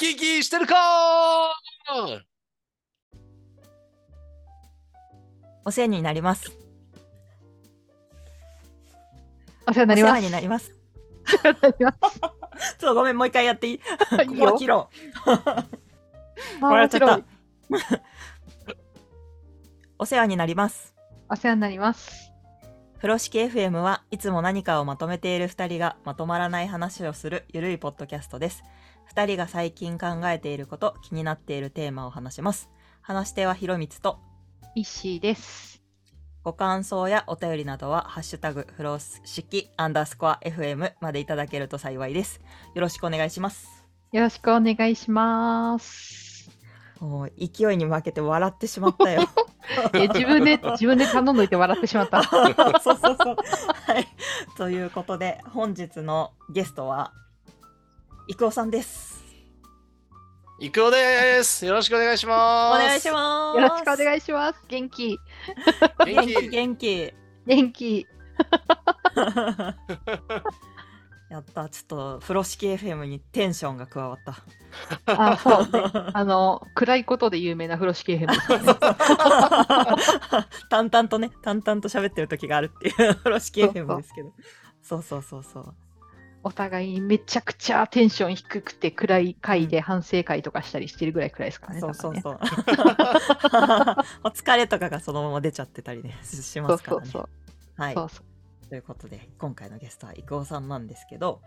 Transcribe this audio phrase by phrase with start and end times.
[0.00, 0.74] き生きしてるか
[5.66, 6.50] お世話になります。
[9.68, 10.08] お世話になります。
[10.08, 10.74] お世話になります。
[11.26, 12.20] お世話になります。
[12.78, 13.78] そう、ごめん、もう一回やっていい？
[13.78, 14.88] ここは切ろ
[15.26, 15.30] う。
[15.30, 15.66] あ
[16.60, 17.24] 笑っちゃった面
[19.98, 20.94] お世話になります。
[21.28, 22.32] お世話になります。
[22.96, 28.62] 風呂敷 FM はいつも何かをまとめている2人がまとまらない話をするゆるいポッドキャストです。
[29.14, 32.70] 2人が最近考えていること、気になっているテーマを話します。
[33.02, 34.18] 話し手はひろみつと、
[34.74, 35.82] イッシーです。
[36.42, 42.40] ご感想やお便りなどは、ハッシュタグ、風呂敷アンダースコア FM までいただけると幸いです。
[42.74, 43.84] よろしくお願いします。
[44.12, 46.50] よろしくお願いします。
[47.00, 49.22] もう勢いに負けて笑ってしまったよ。
[49.94, 52.22] え自分で 自分で頼んどいて笑ってしまった。
[52.24, 52.44] そう
[52.80, 53.36] そうそう。
[53.86, 54.06] はい。
[54.56, 57.12] ということで、本日のゲストは、
[58.30, 59.24] いくおさんです。
[60.60, 61.66] いくおです。
[61.66, 62.86] よろしくお願いしおます。
[62.86, 63.60] 願いします。
[63.60, 64.62] よろしくお願いします。
[64.68, 65.18] 元気
[65.98, 66.48] 元元気気。
[66.48, 67.12] 元気。
[67.44, 68.06] 元気。
[71.28, 74.36] やった、ちょっと風呂敷 FM にテンションが加わった。
[75.32, 75.70] あ、そうね。
[76.14, 78.40] あの暗いことで有名な風呂敷編です。
[80.70, 84.30] 淡々とね、淡々と喋ってる時があるっていう風呂敷 FM ですけど。
[84.82, 85.74] そうそうそうそう。
[86.42, 91.80] お互いにめちゃくちゃテンション低くて暗い回で反省会とかしたりしてるぐらい暗いですからね。
[91.80, 92.38] そうそうそう。
[94.24, 97.06] お疲れとかがそのまま出ちゃってたりね、 しますからね。
[97.06, 97.28] そうそう
[97.76, 98.08] はいそう。。
[98.08, 98.30] そう
[98.70, 101.42] ということで今回のゲストは郁夫さんなんですけど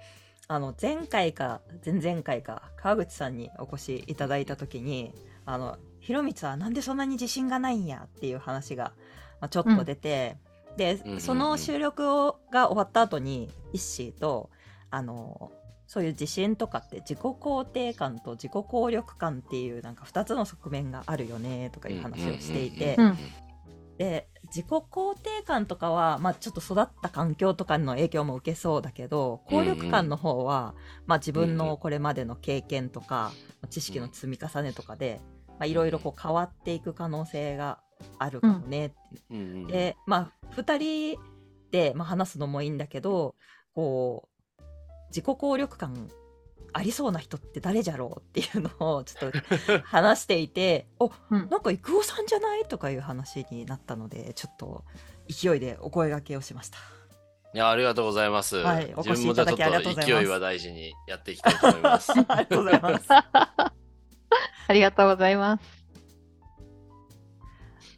[0.50, 5.14] あの前回か前々回か川口さんにお越しいただいた時に
[5.46, 8.92] あの広光はなんでそんなに自信がないんやっていう話が、
[9.40, 10.36] まあ、ちょっと出て、
[10.76, 14.50] で、うんうんうんその収録をが終わった後にイッシーと
[14.94, 15.52] あの
[15.88, 23.18] そういう自信とかって自己肯定感と自己効力感っていうなんか2つの側面があるよねとかいう話をしていて、うん
[23.98, 30.74] で自己肯定感とかは、まあ、ちょっと育った環境とかの影響も受けそうだけど効力感の方は、
[31.06, 33.32] まあ、自分のこれまでの経験とか、
[33.70, 37.80] 知識の積み重ねとかでまあいろいろ変わっていく可能性が
[38.18, 38.94] あるかもね
[39.30, 41.20] うんでまあ2人
[41.72, 43.36] で、まあ、話すのもいいんだけど
[43.74, 44.33] こう
[45.14, 46.10] 自己効力感
[46.74, 49.40] ありそうな人って誰じゃろうっていうのをちょっと
[49.86, 54.84] 話していておうんなんか郁夫さんじゃないとかいう話になったのでちょっと
[55.30, 56.80] 勢いでお声掛けをしました。
[57.56, 58.58] いや、ありがとうございます。
[58.58, 62.12] はいお越自分もじゃあちょしいただきありがとうっございますと勢いは大事にやっていきたいと思います。
[62.12, 63.06] ありがとうございます。
[63.12, 65.84] ありがとうございます。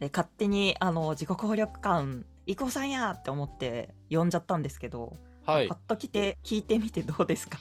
[0.00, 5.16] で勝手にあの自己効力感郁夫さんやって思って呼んじゃったんですけど、
[5.46, 5.78] はいパッ。
[5.88, 7.58] と来て聞いてみてどうですか？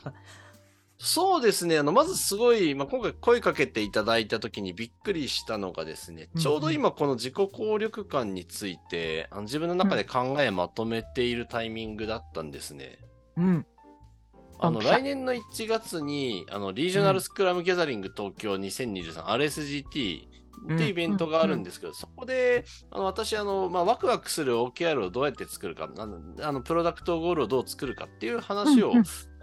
[0.98, 1.78] そうですね。
[1.78, 13.00] あの、まずすごい、まあ、今回声かけていただいたときにびっくりしたのがですね、うんちょうど今この自己効力感について、あの自分の中で考えまとめているタイミングだったんですね。
[13.38, 13.66] うん
[14.58, 20.28] あの来年の1月にあのリージョナルスクラムギャザリング東京 2023RSGT
[20.66, 28.94] っていうイベントがあるんですけど、そこであの私あの、まあ、ワクワクする OKR をどうやって作るかあのあのプロダクトゴールをどう作るかっていう話を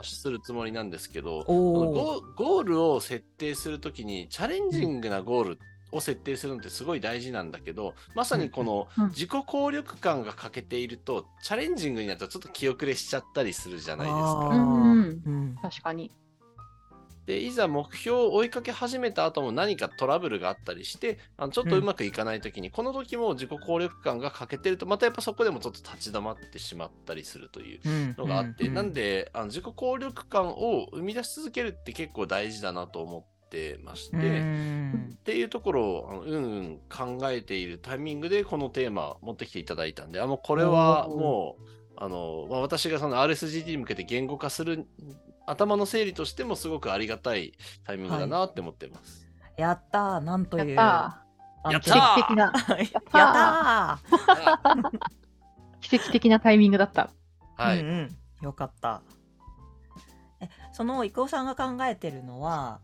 [0.02, 5.58] するつもりなんですけど、ゴゴールを設定するときにチャレンジングなゴール
[5.92, 9.08] を設定するのってすごい大事なんだけどまさにこのうん。
[9.10, 14.48] 自己効力感が欠けているとチャレンジングになるとちょっと気遅れしちゃったりするじゃないですか。
[14.48, 15.58] うん。
[15.60, 16.10] 確かに。
[17.26, 35.12] でいざ目標を追いかけ始めた後も何かトラブルがあったりしてあのちょっとうまくいかない時に、この時も自己効力感が欠けてるとまたやっぱそこでもちょっと立ち止まってしまったりするといううんのがあって、うなんであの自己効力感を生み出し続けるって結構大事だなと思ってまして、うん。
[35.14, 41.62] っていうところをうんうん考えているタイミングでこのテーマ持ってきていただいたんであもうこれはもう
[41.96, 44.86] あの、まあ、私がその RSGT に向けて言語化する
[45.46, 47.52] 頭の整理としてもすごくありがたい
[47.84, 49.26] タイミングだなって思ってます。
[49.56, 51.22] やったーなんというやった
[51.64, 52.50] あやった奇跡的な、や
[52.98, 55.00] ったー。
[55.80, 57.10] 奇跡的なタイミングだった。
[57.56, 59.02] はい、うんうん、よかった。
[60.40, 62.80] えその郁夫さんが考えてるのは、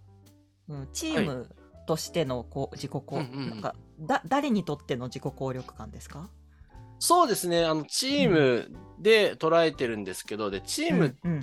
[0.68, 1.48] うん、チーム
[1.86, 3.50] としてのこう自己効、うんうんうん。
[3.50, 6.28] なんかだ誰にとっての自己効力感ですか？
[6.98, 7.64] そうですね。
[7.64, 8.70] あのチーム
[9.00, 11.40] で捉えてるんですけどでチームって、うんうん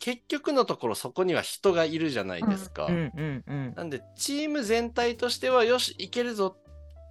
[0.00, 2.86] 結局のところそこには人がいるじゃないですか。
[2.86, 6.56] うんうんうんなんで、チーム全体としては、よし、いけるぞ。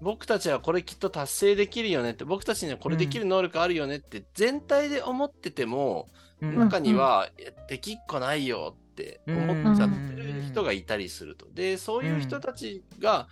[0.01, 6.07] 僕たちはこれきっと達成できるよねって、僕たちにはこれできる能力あるよねって、全体で思ってても、
[6.41, 11.47] うん中には、えできっこないよっって思っちゃってる人がいたりすると。
[11.53, 13.27] でそういう人たちが、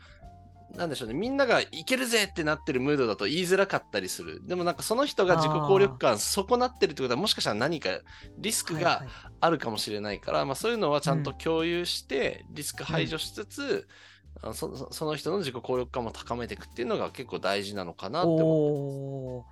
[0.76, 4.46] なんでしょうね、みんながいけるぜってなってるムードだと言いづらかったりする。
[4.46, 7.90] でもなんかその人が自己効力感損なってるってことはもしかしたら何か
[8.38, 9.06] リスクが
[9.40, 13.88] あるかもしれないから、まあそういうのはちゃんと共有してリスク排除しつつ、
[14.44, 19.46] うん、そその人の自己効力感も高めていくっていうのが結構大事なのかなって思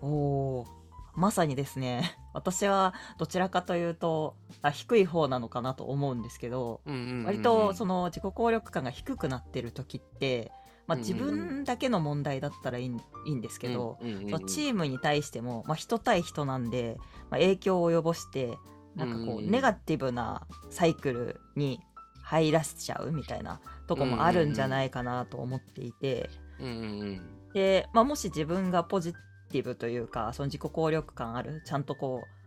[0.00, 0.77] てお
[1.18, 10.52] まさにですね 私はどちらかというとあ低い方なのかなと思うんですけど、うんうんうんうん、割とその自己効力感が低くなってる時って、
[10.86, 16.96] まあ、自分だけの問題だったらいい,、んですけど、うんうんうんチームに対しても、まあ、人対人なんで、
[17.30, 18.56] まあ、影響を及ぼして
[18.94, 21.80] なんかこう、ネガティブなサイクルに
[22.22, 26.28] 入らせちゃうみたいなとこもあるんじゃないかなと思っていて、
[26.58, 27.20] うんうんうん。
[27.54, 29.14] で、まあ、もし自分がポジ
[29.48, 32.37] ティブというかその自己効力感あるちゃんとこう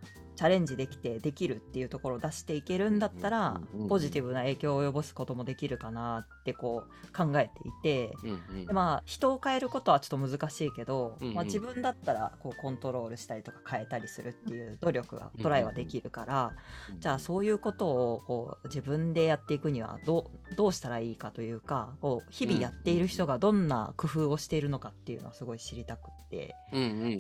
[0.42, 8.16] チャレンジできてできるっていうところを出していけるんだったらポジティブな影響を及ぼすこともできるかなってこう考えていて。
[8.24, 8.66] うんうん。
[8.66, 11.36] でまあ人を変えることはちょっと難しいけど、うんうん。
[11.36, 16.54] まあ、自分だったらこうコントロールしたりとか変えたりするっていう努力がトライはできるから、
[17.00, 26.56] じゃあそういうことをこう自分でやっていくにはどうどうしたらいいかというかこう日々やっている人がどんな工夫をしているのかっていうのはすごい知りたくって。
[26.74, 26.90] うんうん。
[26.90, 27.14] うんうんう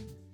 [0.00, 0.33] ん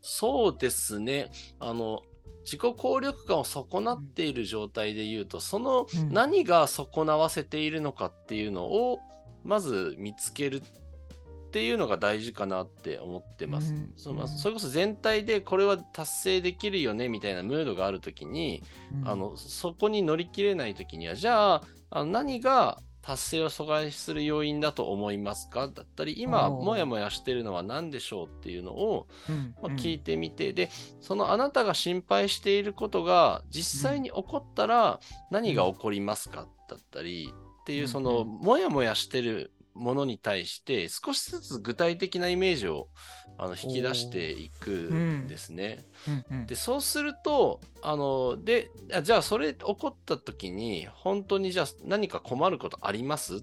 [0.00, 1.30] そうですね。
[1.58, 2.02] あの、
[2.44, 8.98] 自己効力感を損なっている状態で言うと、そのうん何が損なわせているのかっていうのを、
[9.44, 13.72] まず見つけるっていうのが大事かなって思ってます。
[13.72, 18.62] うんそのうんそれこそ全体でこれは達成できるよねみたいなムードがあるときに、
[19.02, 25.68] うんあのそこに乗り切れないときには、じゃああの何が達成を阻害する要因だと思いますか？
[25.68, 26.64] だったり、今、おー。
[26.64, 30.70] もやもやしてるのは何でしょうっていうのを、うんまあ、聞いてみて、で、
[31.00, 35.00] そのあなたが心配していることが実際に起こったら
[35.30, 36.46] 何が起こりますか？
[36.68, 37.32] だったり
[37.62, 42.88] っていう、うんそのうんもやもやしてるものに対して少しずつ具体的なイメージを
[43.38, 45.26] あの引き出していくん。
[45.26, 45.84] ですね。
[46.06, 46.46] うんうん。
[46.46, 53.36] でそうするとあのであじゃあそれ起こった時に本当にじゃあ何か困ることあります？
[53.36, 53.40] っ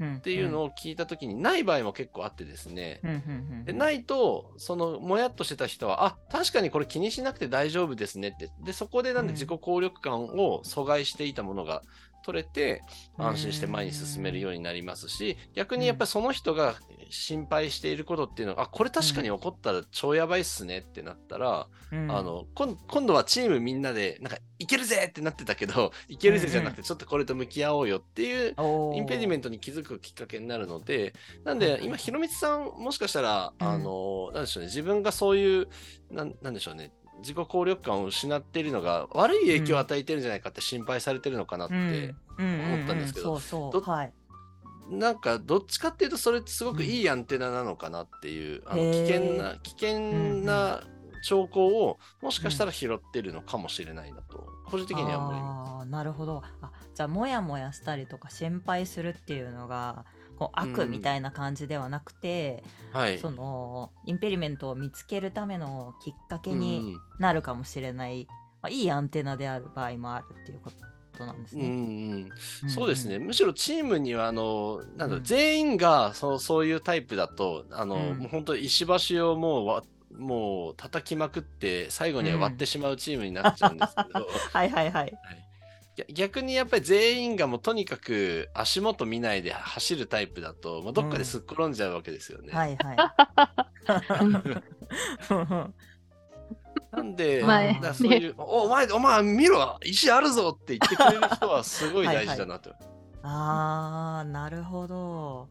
[0.00, 0.20] うん。
[0.22, 3.10] ていうのを聞いた時にない場合も結構あってですね、うん。
[3.10, 3.16] うん。
[3.16, 3.20] う
[3.62, 3.64] ん。
[3.64, 8.50] でないとそのもやっとしてた人はあ確かにこれ気にしなくて大丈夫ですねって。
[8.64, 9.34] でそこでなんでうん。
[9.34, 11.82] 自己効力感を阻害していたものが
[12.24, 12.82] 取れて
[13.18, 16.74] 安心して前に進めるようになりますし逆にやっぱりその人が
[17.10, 22.10] 心配していることっていうのはあこれ確かに起こったら超やばいっすねってなったら、うん。
[22.10, 28.54] あの今今度はチームみんなでなんかいけるぜってなってたけど いけるぜじゃなくてちょっとこれと向き合おうよっていう
[28.94, 33.66] インペディメントに気づくきっかけになるので、なんで、今、ひろみつさん、もしかしたら、うん。
[33.66, 35.68] あの、なんでしょうね、自分がそういう、
[36.10, 41.74] なんでしょうね、自己効力感を失っているのが悪い影響を与えてるんじゃないかって心配されてるのかなって、
[42.38, 43.40] 思ったんですけど
[44.90, 49.98] なんか、どっちかっていうと、それってすごくいいアンテナなのかなっていう、あの危険な、危険
[50.44, 50.82] な
[51.24, 55.88] 兆候を、もしかしたら拾ってるのかもしれないなと、個人的には思います。
[55.88, 56.42] なるほど。
[56.60, 60.04] あじゃあモヤモヤしたりとか心配するっていうのが
[60.38, 63.18] こう悪みたいな感じではなくて、はい。
[63.18, 66.60] そのインペリメントを見つけるためのきっかけうん。
[66.60, 68.26] になるかもしれない、
[68.62, 70.70] まあ、いいアンテナである場合もあるっていうこ
[71.16, 71.68] となんですうんうね。
[71.68, 72.30] ん
[72.64, 75.24] うん、そうですね、むしろチームにはあのなんだろう、うん。
[75.24, 78.18] 全員がそうそういうタイプだとあの、うん。
[78.18, 79.82] もう本当石橋をもうわ
[80.16, 85.12] もう叩きまくって最後には割ってしまうチームになっちゃうんですけど、 はいはいはい。
[85.12, 85.43] 逆
[86.12, 92.52] 逆にやっぱり全員がもうとにかく足元見ないで走るタイプだと、もうどっかですっ転んじゃうわけですよね。
[92.52, 92.96] はいはい。
[96.96, 102.74] なんで、 前だからそういう、おお前、お前見ろ石あるぞって言ってくれる人はすごい大事だなと。
[103.22, 105.48] あーなるほど。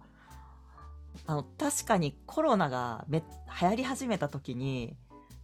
[1.26, 3.24] あの確かにコロナがめ
[3.62, 4.98] 流行り始めた時に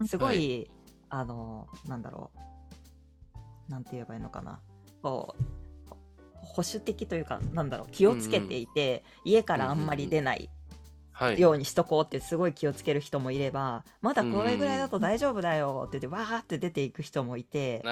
[0.06, 0.70] すごい、
[1.10, 2.40] あのなんだろう。
[3.72, 4.60] なんて言えばいいのかな
[5.02, 5.44] こう
[6.42, 10.50] 保守的というかなんだろう気をつけていて、家からあんまり出ない
[11.12, 11.40] はい。
[11.40, 17.84] ようにしとこうってすごい気をつける人もいればまだこれぐらいだと大丈夫だよって言ってわーって出ていく人もいて、で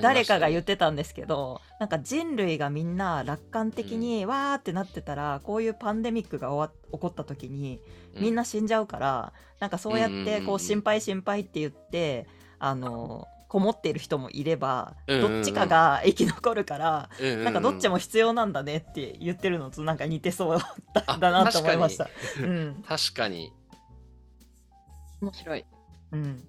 [0.00, 7.82] 誰かが言っあてたんですけどなんか人類がみんな楽観的にわーってなってたら、こういうパンデミックが終わ起こった時に
[8.18, 10.40] みんな死んじゃうから、なんかそうやっうんうんうんうん。
[10.40, 12.26] てこう心配心配って言って
[12.58, 20.58] あのこもっている人もいれば、うんうんうんどっちかが生き残るから、うんうんうんなんかどっちも必要なんだねって言ってるのとなんか似てそう
[20.94, 22.08] だなと思いました。
[22.40, 23.52] うん確かに。
[25.20, 25.66] 面白い。
[26.12, 26.48] うん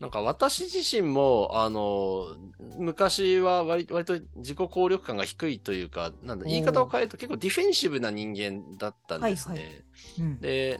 [0.00, 2.36] なんか私自身も、あの、
[2.76, 9.54] 昔は割割と自己効力感が低いというか、なんだ、言い方を変えると結構ディフェンシブな人間だったんですね。
[9.54, 9.72] はいは
[10.18, 10.78] うんで、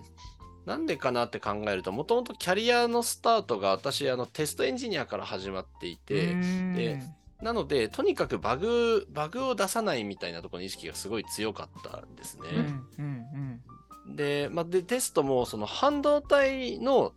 [0.66, 7.02] なんでかなって考えると、もともとキャリアのスタートが私、あの、テストエンジニアから始まっていて、で
[7.42, 12.49] なので、とにかくバグ、バグを出さないみたいなところの意識がすごい強かったんですね。
[12.99, 13.61] うんうん
[14.06, 17.14] で、まあ、で、テストも、その半導体の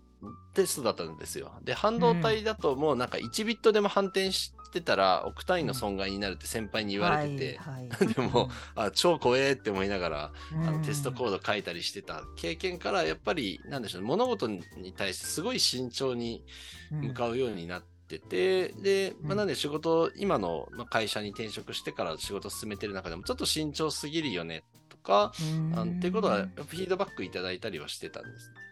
[0.54, 1.52] テストだったんですよ。
[1.64, 8.08] で、半導体だともうなんか1ビットでも反転してたら、億単位の損害になるって先輩に言われてて、はいはい。
[8.14, 10.68] でも、あ、超怖えって思いながら、うん。
[10.68, 14.64] あのテストコード書いたりしてた経験から、やっぱり、なんでしょうね、物事に
[14.96, 16.44] 対してすごい慎重に
[16.92, 19.38] 向かうようになってて、で、まあ、うん。
[19.38, 25.34] なんで仕事、今のまあ会社に転職してから仕事進めてる中でも、ちょっと慎重すぎるよねとか、
[25.76, 28.68] あのっていうことは、フィードバックいただいたりはしてたんですね。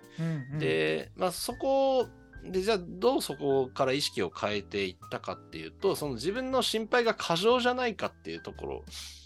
[0.60, 2.08] で、まあ、そこ
[2.52, 8.84] で、じゃあ、どうそこから意識を変えていったかっていうと、その自分の心配が過剰じゃないかっていうところ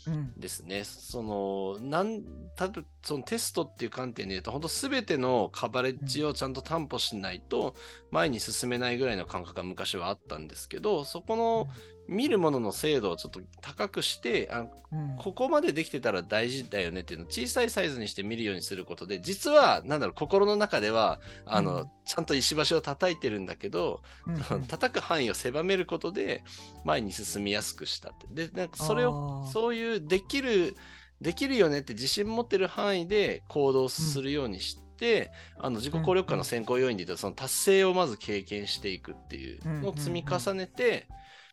[0.08, 0.84] うんですね。
[0.84, 2.24] その、なん、
[2.56, 7.76] たぶそのテストっていう観点で言うと、本当すべてのカバレッジをちゃんと担保しないと、
[8.12, 11.68] 前に進めないぐらいの感覚が昔はあったんですけど、そこの
[12.10, 15.16] 見るものの精度をちょっと高くして、あうん。
[15.18, 21.90] ここまでできてたら大事だよねっていうのを小さいサイズにして見るようにすることで、実は、なんだろう、心の中では、あの、うん。
[22.06, 26.44] ちゃんと石橋を叩いてるんだけど、うん叩く範囲を狭めることで、
[26.84, 28.48] 前に進みやすくしたって。
[28.48, 30.76] で、なんかそれを、そういうできる、
[31.22, 41.08] できるよねって自信持ってる範囲で行動するようにして、あの自己効力感の先行要因で言うと、その達成をまず経験していくっていうのを積み重ねて、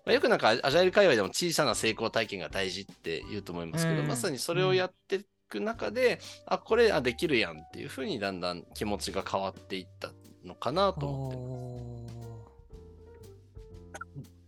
[0.07, 10.13] まあ、よくなんかアジャイル界隈でも小さな成功体験が大事って言うと思いますけど、うんまさにそれをやっていく中で、あ、これあできるやんっていうふうにだんだん気持ちが変わっていった
[10.45, 12.37] のかなと思ってます。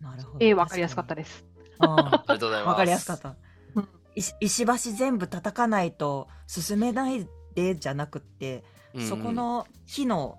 [0.01, 0.47] なるほど。
[0.47, 1.45] えー、わかりやすかったでです。
[1.81, 2.69] あ ありがとうございます。
[2.69, 3.35] わかりやすかった
[3.75, 3.89] うん。
[4.15, 10.39] 石石橋全部叩かないと進めないでじゃなくって、うんうんそこの木の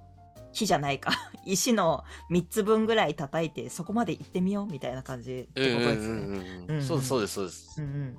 [0.59, 1.11] 木じゃないか
[1.45, 6.81] 石の3つ分ぐらい叩いてそこまで行ってみようみたいな感じってことですね。
[6.81, 7.85] そうです、そうです、そうですう。
[7.85, 8.17] んうん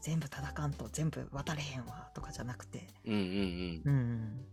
[0.00, 3.82] 全部叩かんと全部渡れへんわとかじゃなくて、うんうんうん。
[3.84, 4.46] うんうん、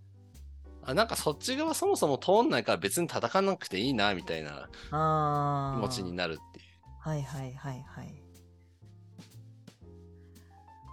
[0.83, 6.65] あなんかそっち側そもそも通んないから別に叩かなくていいなみたいな気持ちになるっていう。
[6.99, 8.26] はいはいはいはいまあ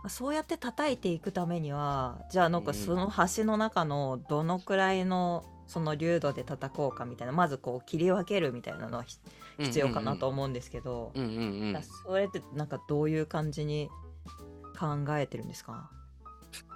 [0.09, 2.77] そうやって叩いていくためにはじゃあなんかうん。
[2.77, 9.17] その橋の中のどのくらいのその流度で叩こうかみたいなまずこう切り分けるみたいなのはひ
[9.59, 13.89] 必要かなと思うんですけど、うんうんうんだからそれってなんかどういう感じに
[14.79, 15.91] 考えてるんですか？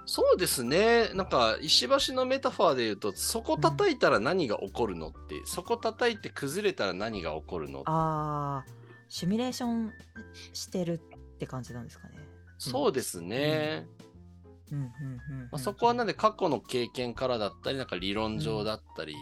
[0.05, 1.09] そうですね。
[1.13, 8.71] なんか石橋のメタファーで言うと、そこ叩いたら何が起こるのって、そこ叩いて崩れたら何が起こるのあー
[9.07, 9.93] シミュレーション
[10.53, 12.15] してるって感じなんですかね。
[12.59, 13.87] そうですね。
[14.71, 14.77] うん。
[14.77, 19.15] うんうんうんまあ、そこはなんで過去の経験からだったり、なんか理論上だったり、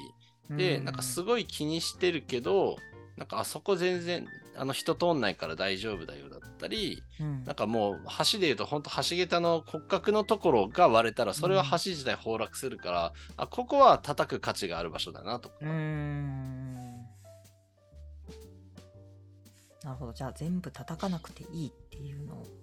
[0.50, 2.78] で、なんかすごい気にしてるけど、
[3.16, 7.44] なんかあそこ全然あの人通んないから大丈夫だよだったり、うん。
[7.46, 8.02] なんかもう
[8.32, 15.56] 橋で言うと本当橋桁の骨格のところが割れたらそれは橋自体崩落するから、あここは叩く価値がある場所だなとか。
[19.84, 20.14] なるほど。
[20.14, 22.46] じゃあ全部叩かなくていいっていうのを。
[22.46, 22.57] うん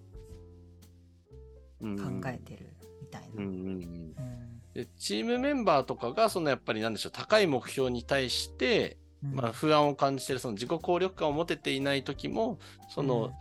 [1.81, 4.87] 考えてるみたいな。
[4.99, 9.35] チームメンバーとかがそのやっぱりなんでしょう高い目標に対して、うん。
[9.35, 13.33] まあ、不安を感じてるその自己効力感を持てていない時もその、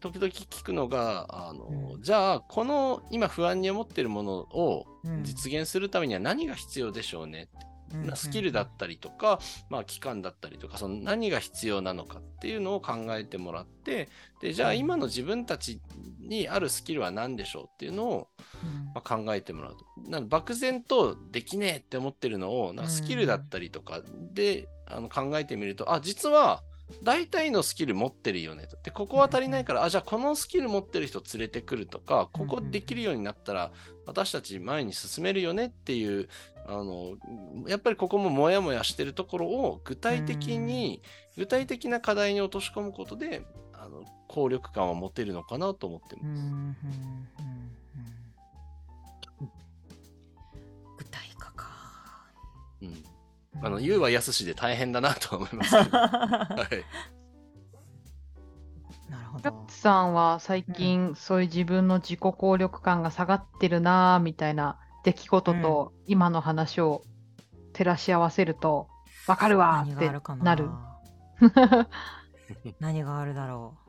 [0.00, 2.02] 時々聞くのがあの、うん。
[2.02, 5.24] じゃあこの今不安に思ってるものをうん。
[5.24, 7.48] 実現するためには何が必要でしょうね、
[7.94, 9.40] うんスキルだったりとか、
[9.70, 14.08] まあ、期間だったりとかその何が必要なのかっていうのを考えてもらって
[14.40, 15.80] でじゃあ今の自分たち
[16.28, 18.28] にあるスキルは何でしょうっていうのを、
[18.62, 18.92] うん。
[18.94, 20.10] まあ、考えてもらうと。
[20.10, 24.02] なんか漠然とできねえって思ってるのをなんかスキルだったりとか
[24.32, 26.62] で、あの考えてみるとあ実は
[27.02, 28.76] 大体のスキル持ってるよねと。
[28.82, 33.70] でここは足りないからあじゃあこのスキル持ってる人連れてくるとかここできるようになったら
[34.06, 36.28] 私たち前に進めるよねっていう
[36.66, 37.16] あの
[37.66, 41.02] やっぱりここもモヤモヤしてるところを具体的に
[41.36, 43.42] 具体的な課題に落とし込むことで
[43.72, 46.42] あの効力感は持てるのかなと思ってます。
[53.60, 55.98] あの、言うはやすしで大変だなとは思いますけど。
[55.98, 56.84] はい。
[59.10, 59.66] なるほどガッ。
[59.66, 67.02] ツさんは最近、そういう自分の自己効力感が下がってるなぁみたいな出来事と、今の話を
[67.72, 68.88] 照らし合わせると、
[69.26, 70.70] わかるわってななる。
[72.80, 73.88] 何がある だろう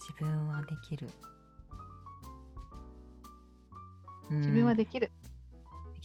[0.00, 1.08] 自分はできる。
[4.30, 5.10] 自分はでできる。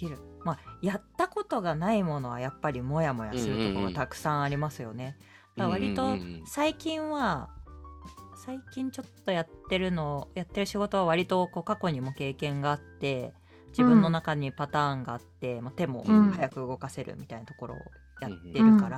[0.01, 0.17] できる。
[0.43, 5.17] まあ、やったことがないものはやっぱりモヤモヤするところがたくさんありますよね。
[5.55, 6.47] だから割とうんうんうんうん。
[6.47, 7.49] 最近は
[8.35, 13.33] 最近ちょっとやってるのやってる仕事は割とこう過去にも経験があって
[13.67, 17.77] 自分の中にパターンがあって、まあ、手もうん早く動かせるみたいなところを
[18.21, 18.97] やってるから、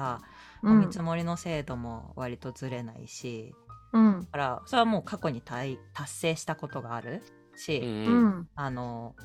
[0.62, 0.79] まあうん。
[0.79, 3.53] 見積もりの精度も割とずれないし
[3.91, 4.22] うん。
[4.22, 7.22] だからそれはもう過去に達達成したことがある
[7.57, 8.48] し、うんううんん。
[8.55, 9.15] あの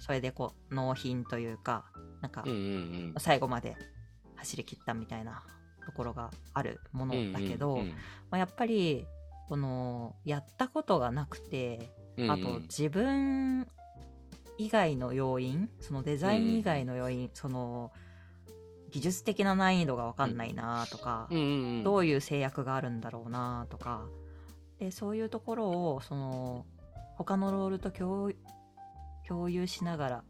[0.00, 1.84] それでこう納品というか
[2.20, 2.44] なんか
[3.18, 3.76] 最後まで
[4.36, 5.42] 走り切ったみたいな
[5.86, 7.78] ところがあるものうんだけど、
[8.32, 9.06] やっぱり
[9.48, 13.66] このやったことがなくてうんあと自分
[14.58, 17.92] 以外の要因そのデザイン以外の要因、その
[18.90, 21.28] 技術的な難易度が分かんないなとか、
[21.84, 24.06] どういう制約があるんだろうなとか
[24.78, 26.66] でそういうところをその
[27.16, 28.32] 他のロールと共
[29.30, 30.24] 共有しながら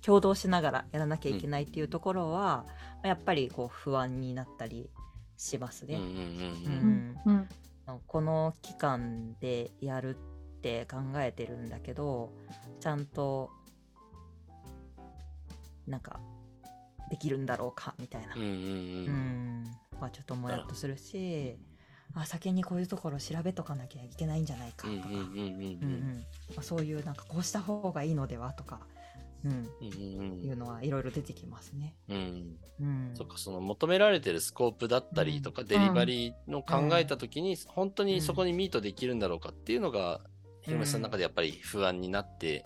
[0.00, 2.64] 共同しながらやらなきゃいけないっていうところは、
[3.02, 4.88] やっぱりこう不安になったり
[5.36, 5.96] しますね。
[5.96, 6.22] うんうんうんう
[7.26, 7.32] うん。
[7.32, 7.32] ん。
[7.32, 7.48] うん
[8.06, 12.30] この期間でやるって考えてるんだけど
[12.80, 13.48] ちゃんと
[15.86, 16.20] なんか
[17.10, 19.64] できるんだろうかみたいな、うんうんううんん。
[19.98, 21.56] まあちょっともやっとするし
[22.20, 25.40] あ先にこういうところ調べとかなきゃいけないんじゃないかとか、うんうんうんうんうん。
[25.40, 28.80] うんまあ、そういうなんかこうした方がいいのではとか、
[29.44, 31.94] うん、うんうんいうのはいろいろ出てきますね。
[32.08, 32.56] うん。
[32.80, 40.20] うん、そっかその求められてるスコープだったりとか、デリバリーの考えた時に、本当にそこにミートできるんだろうかっていうのが、
[40.62, 42.64] ひろめさんの中でやっぱり不安になって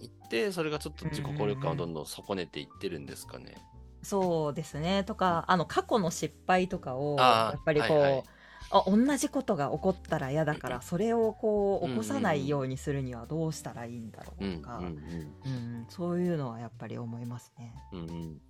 [0.00, 3.54] いって、それがちょっと自己効力感をどんどん損ねていってるんですかね。
[4.02, 5.02] そうですね。
[5.04, 8.24] とかあの過去の失敗とかをやっぱりこう、はいはい
[8.70, 14.86] あ同じことが起こったら嫌だからそれをこう起こさないようにするにはどうしたらいいんだろうんうとか、うん。
[14.86, 17.72] うんそういうのはやっぱり思いますね。
[17.92, 18.08] うんうん。
[18.08, 18.40] うんうんうん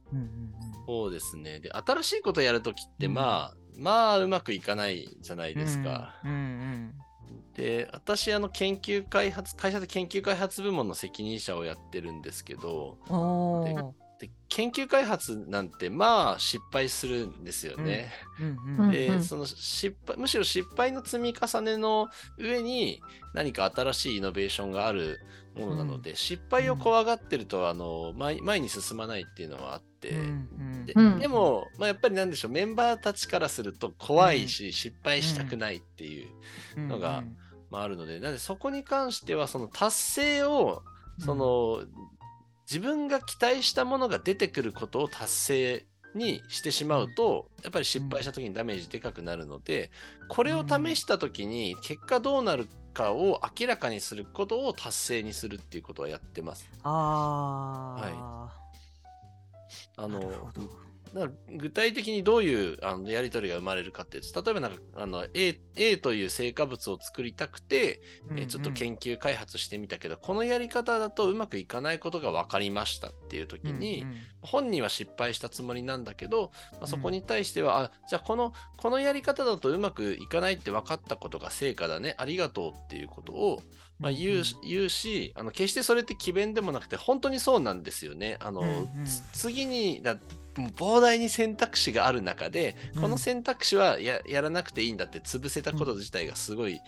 [0.87, 1.61] そうですね。
[1.61, 3.15] で、新しいことやるときって、うん。
[3.15, 6.15] まあ、まあ、うまくいかないじゃないうん、ですか。
[6.25, 6.95] うんうん
[7.55, 12.99] で、私、あの、研究開発、会社で研究開発部門の責任者をやってるんですけど、
[14.19, 18.11] で研究開発なんて、まあ、失敗するんですよね。
[18.41, 23.03] うんうんで、その失敗、むしろ失敗の積み重ねの上に
[23.35, 25.21] 何か新しいイノベーションがある
[25.55, 31.19] ものなので、失敗を怖がってると、あの前、前に進まないっていうのはあって、うんうんでうん。
[31.19, 36.29] でも、まあ、やっぱりなんでしょう、メンバーたちからすると怖いし、失敗したくないっていう
[36.77, 37.23] うんのが
[37.71, 40.83] まあ、あるので、なのでそこに関しては、その達成を、
[41.19, 41.85] その、
[42.69, 49.91] 自分が期待したものが出てくることを達成にしてしまうと、やっぱり失敗した時にダメージでかくなるので、
[50.29, 56.69] これを試した時に結果どうなるかを明らかにすることを達成にするっていうことはやってます。
[56.83, 58.49] あ
[59.97, 60.63] あ、あのなるほど
[61.15, 74.17] だから具体的にどういうあのやり取りが生まれるかっていうと例えばなんかあの A, A という成果物を作りたくて、えーちょっと研究開発してみたけど、このやり方だとうまくいかないことが分かりましたっていう時に、うんうん。
[74.41, 82.15] 本人は失敗したつもりなんだけど、まあ、そこに対しては、あじゃあこのこのやり方だとうまくいかないって分かったことが成果だね。
[82.19, 83.63] ありがとうっていうことを、
[83.99, 88.37] まあ、言う言うしあの決してそれって詭弁でもなくて本当にそうなんですよね。
[88.41, 89.05] あのうんうん。
[89.05, 90.17] つ次にだ
[90.55, 96.81] 膨大に選択肢がある中で、この選択肢はややらなくていいんだって潰せたこと自体がすごい、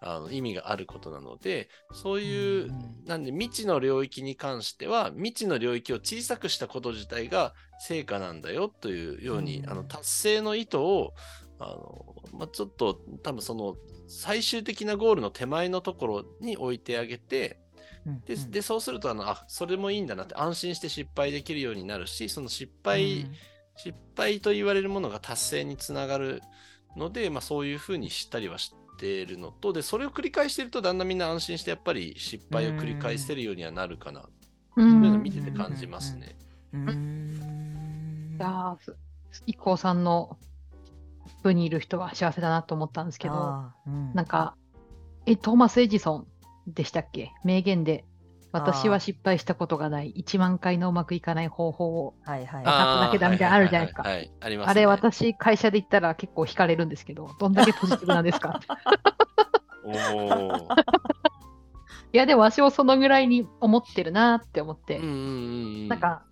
[0.00, 3.04] あの意味があることなのでそういう、うん。
[3.06, 9.70] なんで未知の領域に関しては未知の領域を小さくしたこと自体が成果なんだよというように、うん。
[9.70, 11.14] あの達成の意図を
[11.58, 13.76] あの、まあ、ちょっと多分その
[14.14, 17.58] 最終的なゴールの手前のところに置いてあげて
[18.06, 23.26] うんででそうするとあのあそれもいいんだなって安心して失敗できるようになるしその失敗、
[23.76, 26.42] 失敗と言われるものが達成につながる
[26.96, 34.20] ので、まあ、そういうふうにしたりはしているのとでそれを繰り返しているとだんだんみんな安心してやっぱり失敗を繰り返せるようにはなるかな。
[34.20, 34.24] う
[34.76, 36.36] というのをん見てて感じますね。
[36.72, 36.88] うん。
[36.88, 38.36] うん。
[38.38, 38.96] いやーす
[39.46, 40.36] 一 k さんの
[41.44, 43.34] 部にいる人は幸せだなと思ったんですけど、
[43.86, 44.12] うん。
[44.14, 44.56] なんか、
[45.26, 46.26] え、トーマス・エジソン
[46.66, 47.32] でしたっけ？
[47.44, 48.04] 名言で、
[48.52, 52.14] 私は失敗したことがない、1万回のうまくいかない方法を。
[52.24, 52.64] はいはい。
[52.66, 54.02] あーだけだみたいなのあるじゃないですか。
[54.70, 58.60] あれ、私、会社で言ったら結構惹かれるんですけど、どんだけポジティブなんですか？
[62.12, 64.98] いや、でもわしもそのぐらいに思ってるなって思って。
[65.88, 66.22] なんか、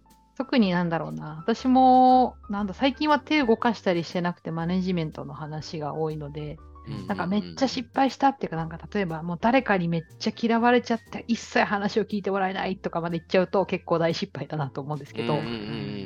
[0.42, 1.36] 特になんだろうな。
[1.38, 6.58] 私も、なんだ、最近は手動かしたりしてなくて、マネジメントの話が多いので、
[7.06, 15.40] なんかめっちゃ失敗したっていうか、なんか例えばもう誰かにめっちゃ嫌われちゃって、一切話を聞いてもらえないとかまで言っちゃうと結構大失敗だなと思うんですけど、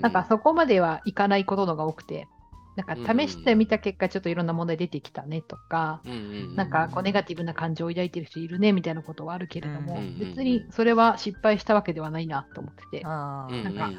[0.03, 2.29] なんかそこまではいかないことのが多くて、
[2.77, 13.91] なんか試してみた結果、ちょっといろんな問題出てきたねとか、うんうんうんなんかこうネガティブな感情を抱いてる人いるねみたいなことはあるけれども、うんうんうん別にそれは失敗したわけではないなと思ってて、なんか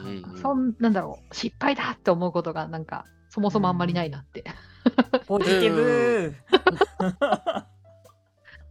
[0.42, 4.44] そんなんだろう、失敗だって思うことがなんかそもそもあんまりないなって。
[5.28, 6.36] ポジティブ。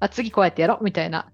[0.01, 1.31] あ、次こうやってやろうみたいな。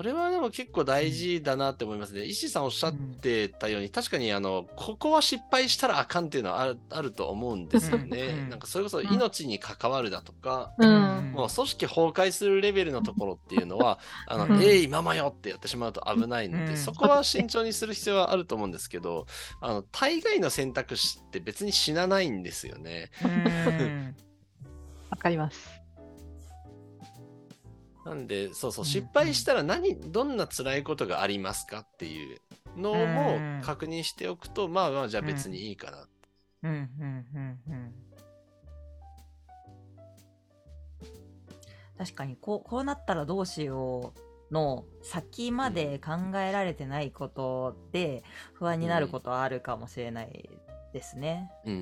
[0.00, 2.24] それはでも結構大事だなって思いますね。
[2.24, 8.32] 石井さんおっしゃってたように、確かにあの、ここは失敗したらあかんっていうのはあるあると思うんですようんうね。
[8.32, 11.32] んなんかそれこそ命に関わるだとか、うん。
[11.32, 19.26] もう組織崩壊するレベルのところっていうのは、 あの、うんえい、ママよってやってしまうと危ないので、うんそこは慎重にする必要はあると思うんですけど、
[19.60, 23.10] あの、大概の選択肢って別に死なないんですよね。
[23.22, 24.16] うん
[25.10, 25.79] わかります。
[28.04, 32.40] なんで、そうそう、うん失敗したら何、どんな辛いことがありますかっていう
[32.76, 36.08] のもうん確認しておくと、まあまあ、じゃあ別にいいかな。
[36.62, 37.94] うんうんうんうん
[41.96, 44.14] 確かにこうこうなったらどうしよ
[44.50, 50.48] うの先まで考えられてないことで不安になることはあるかもしれない
[50.94, 51.50] ですね。
[51.66, 51.74] うん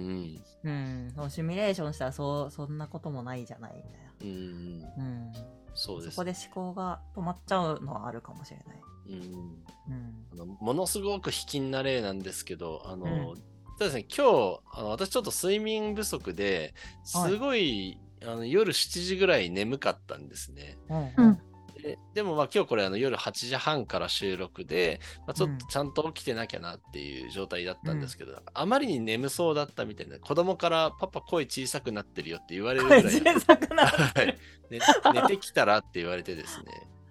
[0.65, 0.71] うん。
[0.71, 0.71] う
[1.09, 4.89] ん、そのシミュレーションしたらそうそんなこともないじゃないみたいうんうん、な。
[4.97, 5.33] うん、
[5.79, 6.17] そうです。
[6.17, 8.81] そこで思考が止まっちゃうのはあるかもしれない。
[9.09, 9.65] うん。
[9.89, 10.27] うん。
[10.33, 13.37] あのものすごく卑近な例なんですけど、あの、うん。
[13.79, 16.75] そうですね、今日、あの私ちょっと睡眠不足で、
[17.15, 20.79] はいすごい、あの夜7時ぐらい眠かったんですね。
[20.89, 21.25] うん。
[21.25, 21.39] うん
[21.83, 25.59] ででもまあ今日これあの夜8時半から収録で、まあ、ちょっうん。
[25.59, 34.27] とちゃんと起きてなきゃなっていう状態だったんですけど、あまりに眠そうだったみたいな子供からパパ声小さくなってるよって言われるぐらい声小さくなってはい。
[34.27, 34.39] る。
[34.71, 34.79] 寝
[35.23, 36.67] 寝てきたらって言われてですね、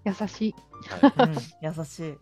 [0.06, 0.56] 優しい。
[0.90, 2.18] はい、うん優しい。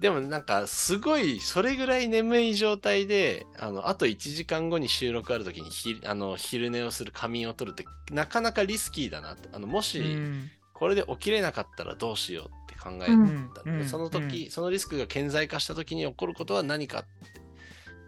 [0.00, 9.50] でもなんかすごいそれぐらい眠い状態であのあと1時間後に収録ある時にひあの昼寝をする仮眠を取るってなかなかリスキーだなって。
[9.52, 13.52] あのもし、うんこれで起きれなかったらどうしようって考えたうん。
[13.52, 13.86] で、うん。
[13.86, 17.08] その時、そのリスクが顕在化した時に起こることは何かって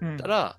[0.00, 0.58] うん言ったら、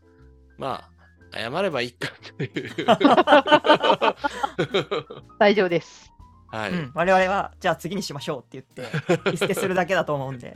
[0.59, 0.91] ま
[1.31, 2.51] あ謝ればいいかという。
[5.39, 6.13] 大丈夫です。
[6.51, 10.53] はい、うん、我々はじゃあ次にしましょうって言ってリスケするだけだと思うんで。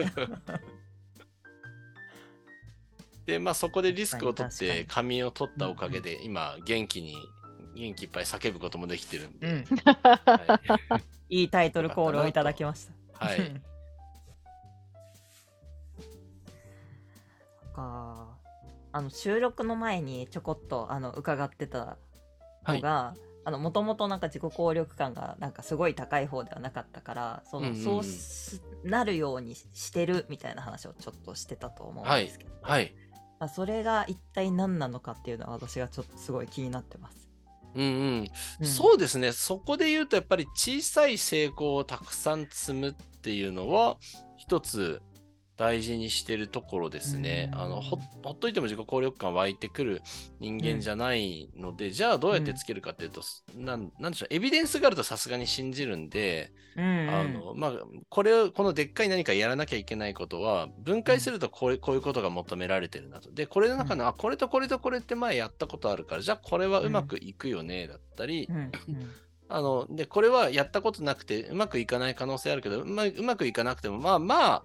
[3.25, 7.15] でまあそこでリスクを取って仮眠を取ったおかげで、今元気に
[7.79, 9.65] 元気いっぱい叫ぶこともできてるんで、うん。
[9.85, 11.39] はい。
[11.41, 12.87] いいタイトルコールをいただきまし
[13.19, 13.25] た。
[13.25, 13.39] はい。
[13.39, 13.61] うん
[17.77, 18.27] か
[18.91, 21.97] あの収録の前にちょこっとあの伺ってた
[22.67, 23.13] のが、
[23.45, 27.83] あのもともとなんか自己効力感がなんかすごい高い方ではなかったからその、うんうんうん。
[27.83, 32.95] そうすなるようにしてるみたいな話をちょっとしてたと思うんですけど、はい。
[33.39, 37.26] まあ、それが一体何なのかっていうのは私がちょっとすごい気になってます。
[37.77, 37.89] うんう
[38.23, 38.27] ん。
[38.61, 38.67] うん。
[38.67, 43.97] そうですね、そこで言うと、やっぱり小さい成功をたくさん積むっていうのは、
[44.37, 45.01] 一つ
[45.57, 47.49] 大事にしてるところですね。
[47.53, 47.59] うん。
[47.59, 50.01] あのほほっといても自己効力感湧いてくる
[50.39, 53.21] 人間じゃないので、じゃあどうやってつけるかっていうと、
[53.55, 57.09] なんなんでしょう、エビデンスがあるとさすがに信じるんで、うんうん。
[57.09, 57.71] あのまあ、
[58.09, 63.31] これを、このでっかい何かやらなきゃいけないことは、分解するとこういうこういうことが求められてるなと。
[63.31, 68.71] で、これの中の、あ、これとこれとこれって前やったことあるから、じゃあこれはうまくいくよね、だったり、うんうん。
[69.49, 74.63] あの、で、これはやったことなくて、うまくいかない可能性あるけど、うまうまくいかなくても、まあまあ、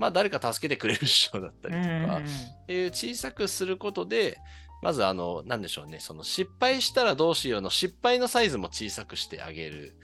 [0.00, 4.38] まあ誰か助けてくれる人だったりとか、っていう小さくすることで、
[4.82, 9.94] まずあの、なんでしょうね、その失敗したらどうしようの失敗のサイズも小さくしてあげる。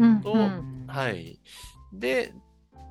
[0.00, 1.38] うんとうんはい。
[1.92, 2.34] で、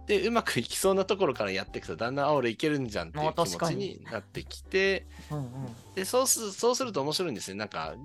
[0.07, 7.57] で、うまくいきそうなところからやっていくと、だんだん、あ、俺いけるんじゃんっていうあ気持ちになってきて、うんうんで、そうすそうすると面白いんですね。
[7.57, 7.95] なんか、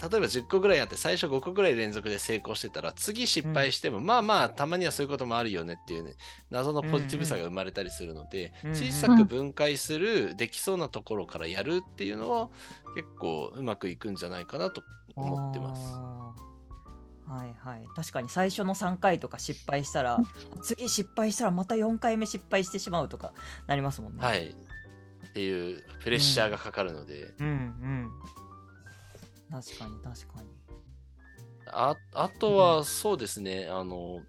[0.00, 6.14] 例えば10個ぐらいやって、最初5個ぐらい連続で成功してたら、次失敗しても、まあまあ、たまにはそういうこともあるよねっていうね、
[6.50, 12.48] 謎のポジティブさが生まれたりするので、うんうん小さく分解する、できそうなところからやるっていうのは、
[12.94, 14.82] 結構うまくいくんじゃないかなと
[15.16, 16.20] 思ってます。
[17.30, 20.18] はいはい確かに最初の3回とか失敗したら
[20.62, 23.32] 次失敗したらまた4回目失敗してしまうとか
[23.68, 24.18] なりますもんね。
[24.20, 24.48] はい。
[24.48, 28.10] っていうプレッシャーがかかるので、うんうん。
[29.50, 30.48] 確かに確かに。
[31.66, 34.22] ああとはそうですね、あの、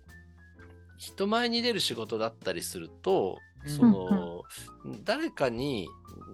[0.97, 3.69] 人前に出る仕事だったりすると、うん。
[3.69, 4.43] その、
[5.03, 5.87] 誰かに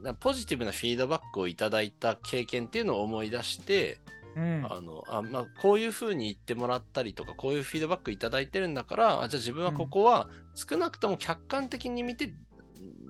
[0.03, 3.99] なポジティブなフィードバックをいただいた経験っていうのを思い出して、
[4.35, 4.67] うん。
[4.69, 12.33] あのあまあ、こういうふうに言ってもらったりとか、こういうフィードバックいただいてるんだから、あじゃあ自分はここは少なくとも客観的に見て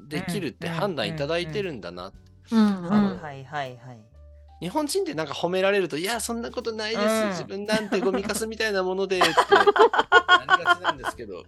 [0.07, 2.13] できるって判断いただいてるんだな。
[2.51, 2.59] うん。
[2.59, 4.16] うはいんはいはいはい。
[4.59, 7.05] 日本人ってなんか褒められると、いや、そんなことないです。
[7.05, 7.29] うん。
[7.29, 9.27] 自分なんてゴミかすみたいなものでって。
[10.47, 11.43] なりがちなんですけど、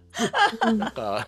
[0.64, 1.26] なんか、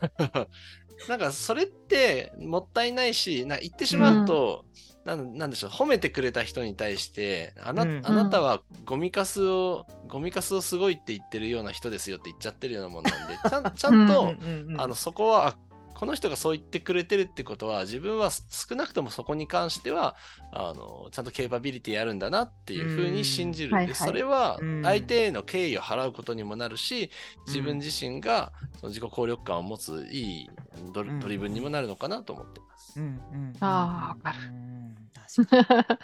[1.09, 4.64] なんかそれってもったいないし、な言ってしまうと、
[5.05, 8.03] なんなんでしょう、褒めてくれた人に対して、あな,、うん。
[8.05, 14.35] あなたはゴミかすを、ゴミかすをすごいって言ってるような人ですよって言っちゃってるようなもんなんで、ちゃんちゃんと、
[14.79, 15.57] あのそこはあ
[16.02, 20.16] この人がそう言ってくれてるってことは自分は少なくともそこに関しては
[20.50, 23.70] あのちゃんとケーパビリティあるんだなっていうふうに信じる。
[23.70, 23.94] でうんはいはい。
[23.94, 24.82] それはうん。
[24.82, 27.12] 相手への敬意を払うことにもなるし
[27.46, 30.50] 自分自身がその自己効力感を持ついい
[30.92, 31.20] ドうん。
[31.20, 32.98] ドリブンにもなるのかなと思ってます。
[32.98, 34.38] うんうんあかる。
[34.48, 35.64] うん確かに。
[35.64, 36.02] 確かに。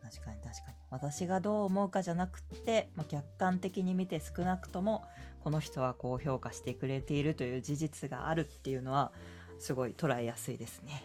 [0.00, 0.40] 確かに。
[0.88, 5.04] 私がどう思うかじゃなくて、まあ、客観的に見て少なくとも
[5.42, 9.12] この人はこう評価してくれているという事実があるっていうのは
[9.58, 11.04] すごい捉えやすいですね。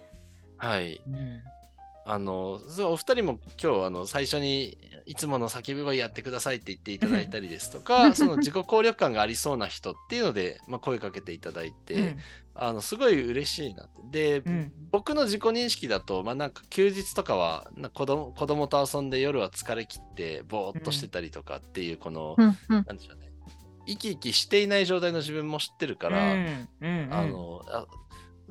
[0.58, 1.02] はい。
[1.08, 1.42] うん
[2.08, 12.16] あのそうお二人も今日あの最初にいつもの叫び声やってくださいって言っていただいたりですとか その自己効力感がありそうな人っていうので、まあ、声かけていただいて、
[12.54, 14.42] あのすごい嬉しいなって。
[14.42, 23.32] で、うん僕の自己認識だと、まあ、なんか休日とかはな子供子供と遊んで夜は疲れ切ってぼーっとしてたりとかっていうこの、うんうんなんでしょうね
[23.86, 27.86] 生き生きしていない状態の自分も知ってるから、うんうんあのあ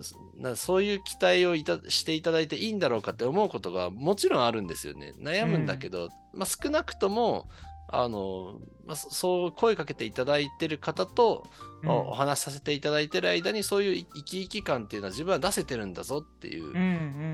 [0.00, 5.14] そなそういう期待をいたしていただいていいんだろうかって思うことがもちろんあるんですよね。
[5.20, 7.48] 悩むんだけど、まあ、少なくとも
[7.88, 16.78] あの、まあ、そそう声かけていただいてる方と、うんおお話しさせていただいてる間にそういう生き生き感っていうのは自分は出せてるんだぞっていううんう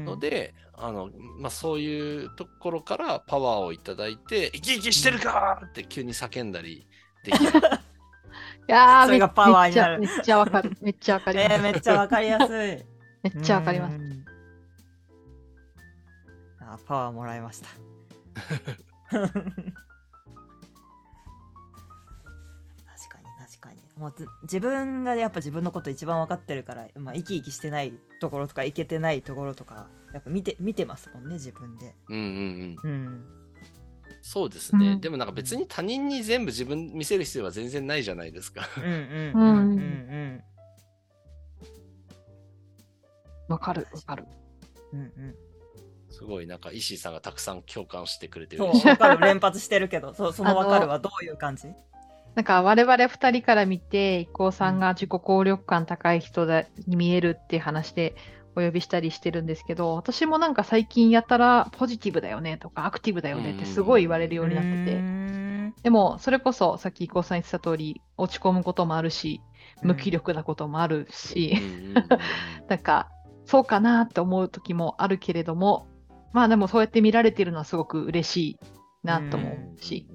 [0.02, 1.08] んので、あの
[1.38, 6.86] まあ、そういうところからパワーをいただいて生き生きしてるかって急に叫んだり
[7.24, 7.52] できる。
[8.68, 10.76] いやーそれがパワーになるめっちゃめっちゃわかる。
[10.80, 11.52] めっちゃわかります。
[11.52, 12.56] えーめっちゃわかりやすい。
[13.22, 13.96] めっちゃわかります。
[13.96, 14.24] うん
[16.72, 17.68] あパワーもらいました。
[19.10, 19.58] 確か
[23.18, 31.96] に確かにもうず自分がやっぱ自分のこと一番分かってるから、まあ、生き生きしてないところとかいけてないところとかやっぱ見て見てますもんね自分で。
[32.08, 33.39] うんうんうんうん
[34.22, 35.00] そうですね、うん。
[35.00, 38.68] でもなんか別に他人に全部自分見せる必要は全然ないじゃないですか。
[38.76, 39.82] うんうんうんうんう
[40.36, 40.42] ん
[43.48, 44.24] わかるわかる。
[44.92, 45.00] うん。
[45.00, 45.34] うん。
[46.10, 46.58] すごいなん。
[46.60, 47.14] か石井さん。
[47.14, 47.62] がたくさん。
[47.62, 51.66] 共感してくれてるそう分かる連発してるけどそうその分かるはどういう感じ
[52.36, 52.44] なん。
[52.44, 54.78] か我々二人から見て、伊藤さん。
[54.78, 58.14] が自己効力感高い人だに見えるっていう話で
[58.56, 65.74] お呼びしたりしてるんですけど、私もなんか最近やたらポジティブだよねとかアクティブだよねってすごい言われるようになってて、ん。
[65.82, 69.40] でもそれこそさっき伊藤さん言ってた通り、落ち込むこともあるし、
[69.82, 71.56] 無気力なこともあるし、
[72.68, 73.08] なんか
[73.44, 75.86] そうかなって思う時もあるけれども、
[76.32, 78.58] まあでもそうやって見られてるのはすごく嬉しい
[79.02, 80.06] なと思うし、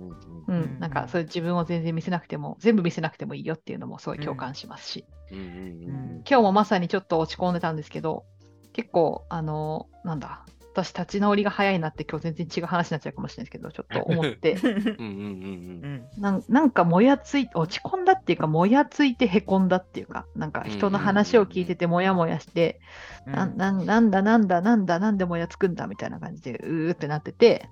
[0.48, 8.26] うんうんなんかそういう自分を全然見せなくても、全部見せなくてもいいよっていうのもすごい共感しますし、うん今日もまさにちょっと落ち込んでたんですけど、
[8.74, 10.46] 結構、あの、なんだ、
[10.76, 16.22] 私立ち直りが早いなって今日全然違う話になっちゃうかもしれないですけど、ちょっと思って、 うんうんうんうん。
[16.22, 22.82] なんなんかもやつい、落ち込んだっていうか、もやついてへこんだっていうか、なんか人の話を聞いててもやもやして、
[23.26, 27.70] ななんなんだなんだなんだなんでもやつくんだみたいな感じで、うーってなってて、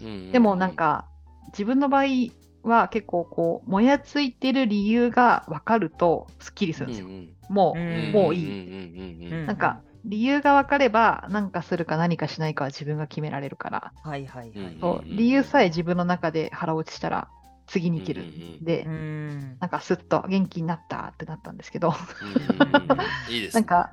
[0.00, 1.06] うんうんでもなんか
[1.48, 2.04] 自分の場合
[2.62, 7.06] は結構こうもやついてる理由が分かるとすっきりするんですよ。
[7.48, 8.12] もう、うん。
[8.12, 8.42] もういい。
[8.42, 14.50] いうんなんか理由が分かれば何かするか何かしないかは自分が決められるから、はいはいはい。
[14.50, 17.28] うんそう理由さえ自分の中で腹落ちしたら
[17.66, 19.56] 次に行けるうんうんうんんで、うん。
[19.60, 21.92] なんかスッと元気になったってなったんですけど、
[23.28, 23.60] いいですね。
[23.60, 23.90] なんか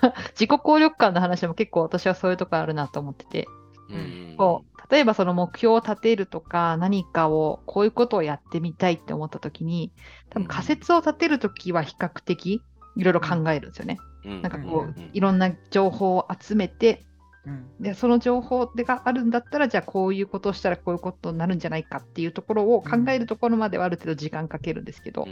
[0.32, 3.46] 自己効力感の話も結構私はそういうとこあるなと思ってて、
[3.90, 4.70] うんうんこう。
[4.90, 9.92] 例えばその目標を立てるとか何かをこういうことをやってみたいって思った時に
[10.30, 12.60] 多分仮説を立てる時は比較的
[12.96, 13.98] いろいろ考えるんですよね。
[14.24, 14.42] うん。
[14.42, 17.04] なんかこういろんな情報を集めて
[17.46, 17.66] うん。
[17.80, 25.26] でその情報があるんだったらじゃあこういうことをしたらこういうことになるんじゃないかっていうところを考えるところまではある程度時間かけるんですけど、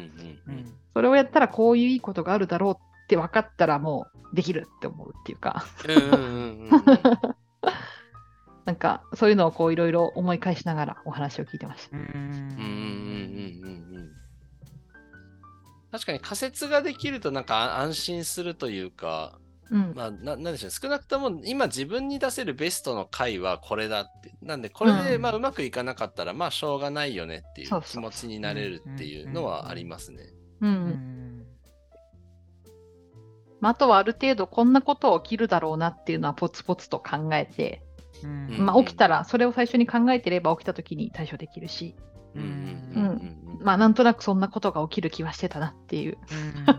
[0.94, 5.66] それをやったらこういういいことがあるだろうって分かったらもうできるって思うっていうか。
[8.68, 11.96] なんかそういうのをこういろいろ思い返しながらお話を聞いてました。
[11.96, 14.12] ううんうんうんうんうんうん。
[15.90, 19.38] 確かに仮説ができるとなんか安心するというか、
[19.70, 19.94] うん。
[19.96, 24.34] まあ、ななんでしょう少なくとも今自分に出せるベストの回はこれだって。
[24.42, 30.34] なんでこれでうんまあうまくいかなかったらまあしょうがないよねっていう気持ちになれるっていうのはありますね。
[30.60, 31.46] うんううんん
[33.60, 37.82] まあ、あとはある程度こんなこと起きるだろうなっていうのはポツポツと考えて、
[38.22, 38.48] うん。
[38.50, 41.94] うんまあ、起きたらそれを最初に考えてれば起きた時に対処できるし、
[42.34, 42.42] うん。
[42.94, 43.58] うん。
[43.60, 46.18] まあなんとなくそんなことが起きる気はしてたなっていう。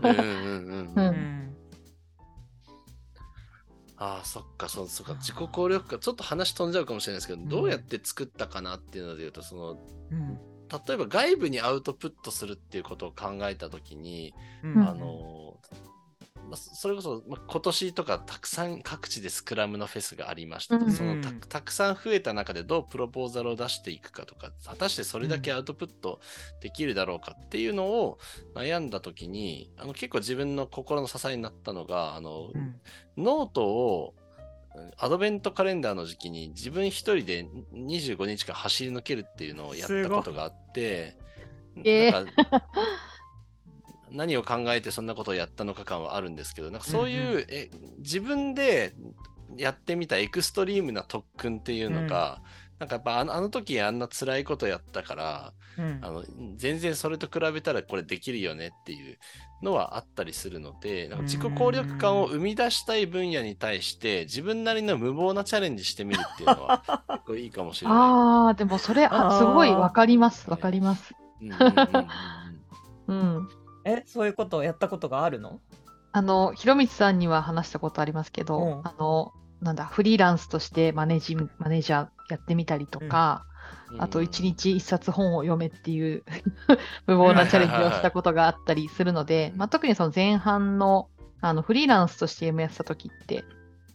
[0.02, 0.92] うんうんうんうん。
[0.92, 1.06] ううん。
[1.06, 1.56] ん
[4.02, 7.48] ああ、そっか、そう、そっか、自己効力感、ちょっと話飛んじゃうかもしれないですけど、うん。
[7.50, 9.76] どうやって作ったかなっていうので言うと、その、
[10.10, 10.38] うん。
[10.86, 14.32] 例えば外部にアウトプットするっていうことを考えたときに、
[14.64, 14.88] うん。
[14.88, 15.58] あの、
[16.50, 20.78] まあ、それこそ、まあ、今年とかたくさん各地でスクラムのフェスがありました。
[20.78, 20.92] と、うん。
[20.92, 26.20] そのたたくさん増えた中でどうプロポーザルを出していくかとか、果たしてそれだけアウトプット
[26.60, 28.18] できるだろうかっていうのを
[28.54, 32.80] 悩んだときに、あの結構自分の心の支えになったのが、あの、うん。
[33.16, 34.14] ノートを
[34.74, 41.16] うんアドベントカレンダーの時期に自分一人で25日間走り抜けるっていうのをやったことがあって、
[41.84, 42.32] えーなんか
[44.12, 48.94] 何を考えてそんなことをやったのか感はあるんですけど、なんかそういう、うんえ自分で
[49.56, 52.40] やってみたエクストリームな特訓っていうのが、
[52.78, 56.24] なんかやっぱあのあの時あんな辛いことやったから、うんあの
[56.56, 59.18] 全然それと比べたらこれできるよねっていう
[59.62, 67.98] のはあったりするのでなんか自己効力感を生み出したい分野に対して自分なりの無謀なチャレンジしてみるっていうのは 結構いいかもしれない。
[67.98, 70.50] ああ、でもそれ、あすごいわかります。
[70.50, 71.14] わかります。
[71.40, 72.08] うんうんうん
[73.08, 73.48] うんうん。
[73.90, 75.60] えそういうことをやったことがあるの？
[76.12, 78.80] あの、ひろみつさんには話したことありますけど、うん。
[78.84, 83.44] あの、なんだ、フリーランスとしてマネージマネージャーやってみたりとか、
[83.98, 86.22] あと一日一冊本を読めっていう
[87.06, 91.08] 無謀なチャレンジをしたことがあったりするので、まあ、特にその前半の
[91.42, 93.42] あのフリーランスとして M やってた時って、や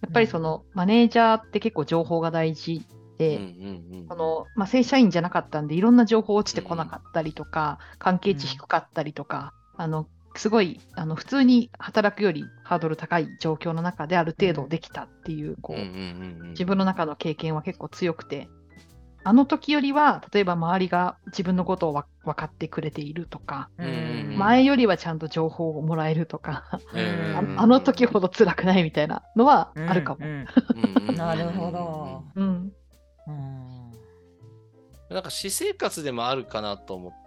[0.08, 2.86] っぱりそのマネージャーって結構情報が大事
[3.18, 4.08] で、うんうんうん。
[4.08, 15.56] そのまあ、正社員じゃなかったんでいろんな情報落ちてこなかったりとか、関係値低かったりとか、あのすごいあの普通に働くよりハードル高い状況の中である程度できたっていう
[16.50, 18.50] 自分の中の経験は結構強くて
[19.24, 30.20] あの時よりは例えば周りが自分のことをわ分かってくれているとか、前よりはちゃんと情報をもらえるとか、うん あの時ほど辛くないみたいなのはあるかも。
[31.16, 32.24] なるほど。
[32.36, 32.72] うん。
[33.28, 33.92] うん。
[35.10, 37.25] なんか私生活でもあるかなと思っ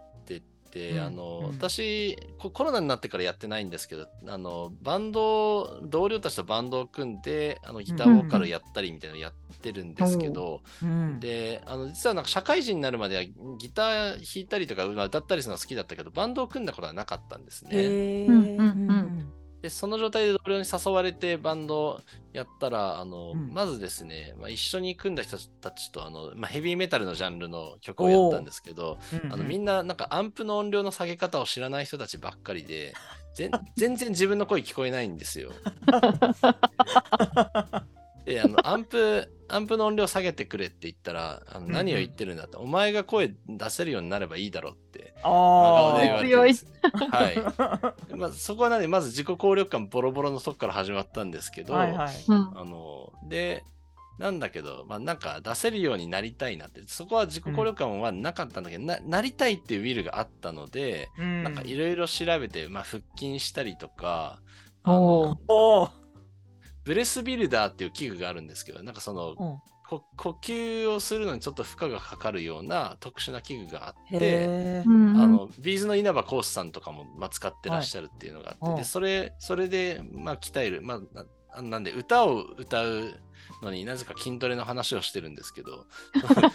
[0.69, 1.47] てて、うんあの、うん。
[1.49, 10.87] 私ココロナになってからやってないんですけどあのバンド同僚たちとバンドを組んであのギターボーカルやったりみたいなのやってるんですけど、う。
[10.87, 11.21] ん。
[11.21, 13.25] であの実はなんか社会人になるまでは
[13.59, 18.27] ギター弾いたりとかまあ歌ったりするのが好きだったけどバンドを組んだことはなかったんですね。
[19.63, 22.01] でその状態で同僚に誘われてバンド
[22.33, 23.53] やったらあの、うん。
[23.53, 32.93] まずですね、まあ、一緒に組んだ人たちとあの、まあ、ヘビーメタルのジャンルの曲をやったんですけど、うんあのみんななんかアンプの音量の下げ方を知らない人たちばっかりで
[33.77, 35.51] 全然自分の声聞こえないんですよ。
[38.29, 46.71] であの アンプアンプの音量下げてくれって言ったらあのうん何を言ってるんだって、お前が声出せるようになればいいだろうって真あ顔で言わーれてるんですね。
[47.11, 47.31] は
[48.13, 48.13] い。
[48.17, 52.25] まあ、そこはなんでまず自己効力感ボロボロのとこから始まったんですけど、はいはい。
[52.29, 52.37] うん。
[52.55, 53.65] あので
[54.19, 61.45] なんだけど、まあ、なんか出せるようになりたいなってそこは自己効力感はなかったんだけど、ななりたいっていうウィルがあったので、うん。
[61.45, 64.41] なんかいろいろ調べて、まあ、腹筋したりとか
[64.83, 65.39] あおのー。
[65.49, 65.98] おー
[66.89, 69.59] ブレスビルダーっていう器具があるんですけどなんかそのうん。
[69.87, 74.83] こ呼吸をするのにちょっと負荷がかかるような特殊な器具があって。
[74.85, 81.25] あのビーズの稲葉コースさんとかも、まあ、使ってらっしゃるっていうのがあって、はいそれそれで、まあ、鍛える、まあ
[81.57, 83.15] な、なんで歌を歌う
[83.63, 85.87] のになぜか筋トレの話をしてるんですけど。
[86.15, 86.51] 筋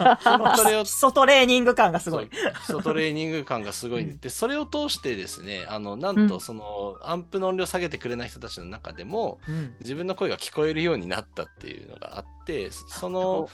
[0.63, 2.29] トレを基礎トレーニング感がすごい。
[2.29, 2.34] 基
[2.69, 6.28] 礎トレーニング感がすごい、うんでそれを通してですねあのなんうん。
[6.30, 9.76] とその、アンプの音量下げてくれない人たちの中でもうん。
[9.80, 13.49] 自分の声が聞こえるようになったっていうのがあってその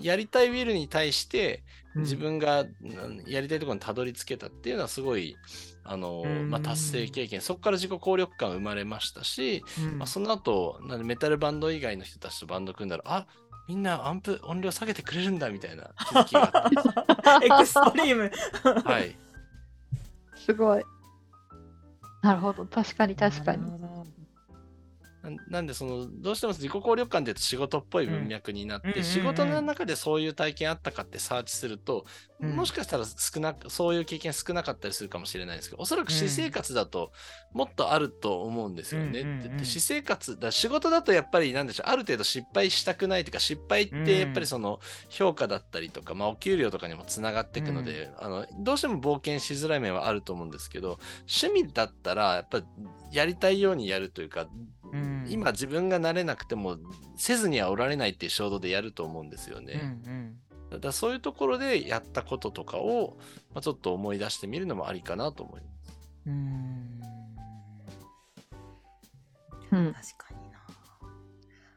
[0.00, 1.62] やりたいウィルに対して
[1.96, 5.36] 自分がうんやりたいところにたどり着けたっていうのはすごい
[5.88, 6.50] あの、うん。
[6.50, 7.40] まあ、達成経験。
[7.40, 9.98] そこから自己効力感生まれましたし、うん。
[9.98, 13.26] まあ、その後なんでメタルバンド以外の人たちとバンド組んだらあ
[13.68, 18.30] みんなアンプ音量下げてくれるんだみたいな気づきがあっ エクストリーム。
[18.30, 18.36] て、
[18.88, 19.16] はい、
[20.36, 20.84] すごい。
[22.22, 23.62] なるほど、確かに確かに。
[23.62, 24.15] なるほど
[25.48, 32.04] なんでそのどうしても自己効力感って言うと仕事っぽい文脈になって、仕事の中でそういう体験あったかってサーチすると、
[32.40, 32.56] うん。
[32.56, 37.12] もしかしたら少なくそういう経験少なかったりするかもしれないんですけどおそらく私生活だと
[37.52, 39.20] もっとあると思うんですよね。
[39.20, 50.98] って言って私生活だ仕事だとやっぱりなんでしょうある程度失敗したくないというか失敗ってやっぱりその評価だったりとか、まあ、お給料とかにもつながっていくので、あのどうしても冒険しづらい面はあると思うんですけど
[51.42, 52.60] 趣味だったらやっぱ
[53.12, 54.46] やりたいようにやるというか、
[54.92, 56.76] うん今自分がなれなくても
[57.16, 59.76] せずにはおられないっていう衝動でやると思うんですようんうね。
[59.76, 60.36] ん
[60.70, 63.16] だからそういうところでやったこととかを、
[63.54, 66.02] まあ、ちょっと思い出してみるのもありかなと思います。
[66.26, 67.00] うん
[69.72, 70.58] うん、確かにな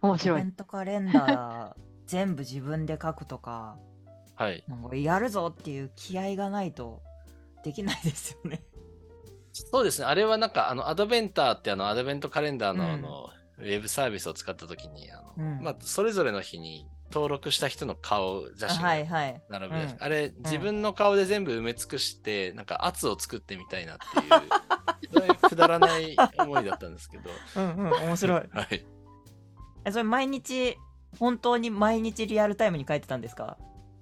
[0.01, 0.41] 面白い。
[0.41, 3.77] イベントカレンダー全部自分で書くとか
[4.35, 4.63] はい。
[4.67, 7.01] なんかやるぞっていう気合がないと
[7.63, 8.63] できないですよね。
[9.51, 10.05] そうですね。
[10.05, 13.29] あれはなんか、あの、アドベンターってあの、アドベントカレンダーのうんあの、
[13.59, 19.41] ウェブサービスを使ったときに、あの、うんまあ、それぞれの日に登録した人の顔写真はいがはい。
[19.49, 28.41] 並ぶやつ、うんあれ、自分の顔で全部埋め尽くして、なんか圧を作ってみたいなっていう、 くだらない思いだったんですけど、うんうん面白い。
[28.53, 28.85] はい。
[29.85, 30.77] えそれ毎日
[31.19, 33.57] 本当に毎日リアルタイムに書いてたんですか？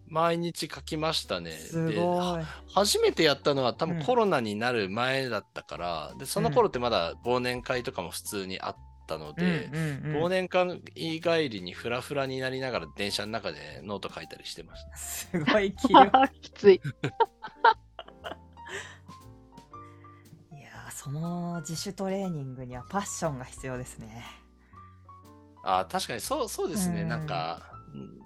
[0.10, 1.52] 毎日書きましたね。
[1.52, 2.44] すでごい。
[2.74, 8.76] 初めてやったのは多分うんコロナになる前だったから、でその頃ってまだ忘年会とかも普通にあっ
[9.08, 9.80] たので、うんう
[10.12, 10.82] んうん忘年会
[11.22, 14.98] 帰りにフラフラになりながら電車の中でノート書いたりしてました。
[14.98, 15.74] すごい。
[15.74, 15.88] き
[16.52, 16.76] つい。
[16.76, 16.80] い
[20.62, 24.26] やーその自主トレーニングにはパッションが必要ですね。
[25.64, 27.77] あー確かにそうそうですね、うんなんかうん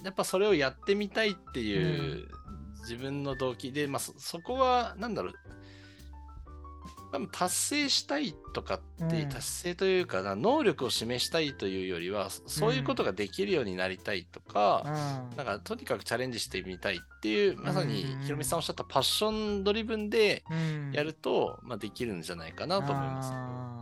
[0.04, 2.28] やっぱそれをやってみたいっていう
[2.82, 5.34] 自分の動機で、まあ、そそこはなんだろう。
[7.12, 9.30] 多分達成したいとかって、うん。
[9.30, 15.38] 達成というかな能力を示したいというよりはそそういうことができるようになりたいとか、うん。
[15.38, 20.92] なんかとにかくチャレンジしてみたいっていうまさにうんひろみさんおっしゃったパッションドリブンでうん。
[20.94, 23.24] やると、まあ、できるんじゃないかなと思いま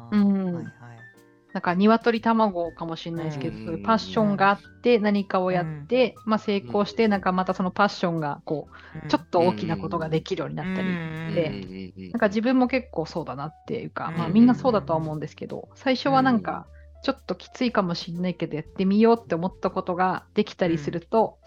[0.10, 0.16] す。
[0.16, 0.54] うん。
[0.56, 1.09] はいはい
[1.54, 3.64] なんか鶏卵かもしれないですけど、うん。
[3.64, 11.64] そういうパッションがあって何かをやって、まあ、成功して、なんかまたそのパッションがこうちょっと大きなことができるようになったり、うんでうん。
[11.64, 16.68] うんうんなんか自分も結構そうだなっていうか、まあ、うんみんなそうだとは思うんですけど、最初はなんか
[17.04, 21.40] ちょっときついかもしれないけどやってみようって思ったことができたりすると、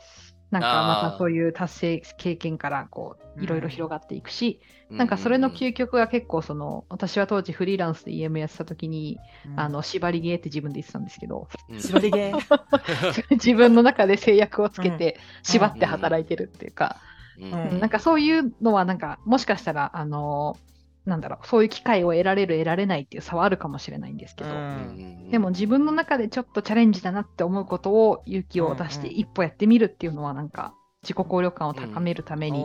[0.53, 9.59] なんかまたそういう達成経験からこういろいろ広がっていくし、なんかそれの究極が結構その私は当時フリーランスで EM やってた時に、うん。
[9.59, 11.79] あの縛りゲーって自分で言ってたんですけどうん。
[11.81, 13.25] 縛りゲー。
[13.33, 15.21] 自分の中で制約をつけてうん。
[15.43, 16.99] 縛って働いてるっていうか、
[17.39, 17.53] うん。
[17.53, 17.81] うん。
[17.81, 20.59] なんかそういうのはなんかもしかしたらあの
[21.05, 25.31] なんだろうそういう機会を得られる得られないっていう差はあるかもしれないんですけど、うん。
[25.31, 32.59] でも自分の中でちょっとチャレンジだなって思うことを勇気を出してうんうん一歩やってみるっていうのはなんか自己効力感を高めるために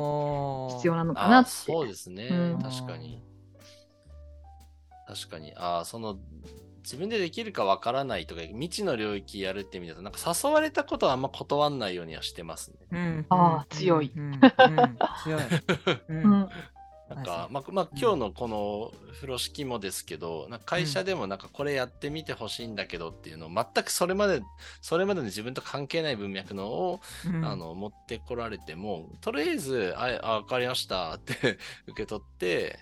[0.75, 1.49] 必要なのかなって。
[1.49, 2.61] そうですね、うん。
[2.61, 3.21] 確かに。
[5.07, 5.53] 確かに。
[5.55, 6.17] ああ、その、
[6.83, 12.77] 自分でできるかわからないとか、未知の領域やるって意味だと、なんか誘われたことはあんま断んないようにはしてますね。
[12.91, 13.25] うん。
[13.29, 14.11] あー強い。
[14.15, 14.31] うん。
[14.33, 14.39] うん。
[15.23, 15.41] 強い。
[15.41, 16.49] ううんん
[17.09, 24.41] なんか、マまあ、まあ、今日のこの風呂敷もですけど、なんか会社でもなんかこれやってみてほしいんだけどっていうのを、全くそれまで、
[24.81, 27.45] それまでの自分と関係ない文脈のを、うん。
[27.45, 31.33] あの持ってこられても、とりあえず、あ、あわかりましたって
[31.87, 32.79] 受け取って、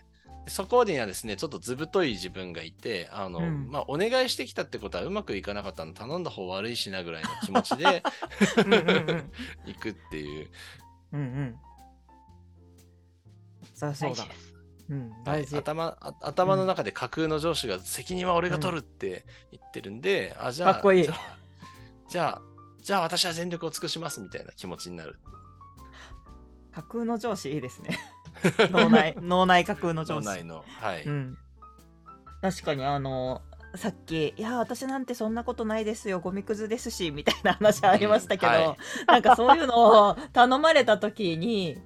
[0.48, 3.68] そこにはですね、ちょっと図太い自分がいて、あの、うん。
[3.70, 8.04] まあ、お願いしてきたってことはうまくいかなかったの頼んだ方悪いしなぐらいの気持ちで
[9.66, 10.50] 行くっていう。
[11.14, 11.60] うんうん。
[13.76, 14.30] そりゃそうだ大事。
[14.30, 14.54] です
[14.90, 15.58] うん、はい大事。
[15.58, 21.38] 頭あ頭の中で架空の上司が責任は俺が取るって言ってるんで、あじゃあかっこいいじゃあ
[22.10, 22.42] じゃあ
[22.82, 25.18] じゃあ私は全力を尽くしますみたいな気持ちになる
[26.76, 27.98] 架空の上司いいですね。
[28.70, 30.28] 脳内、脳内架空の上司。
[30.28, 31.38] 脳内のはい、うん。
[32.42, 33.42] 確かにあの、
[33.76, 41.78] さっき、いや、私なんてそんなことないですよ、ゴミくずですし、みたいな話ありましたけど、うんはいなんかそういうのを頼まれた時に、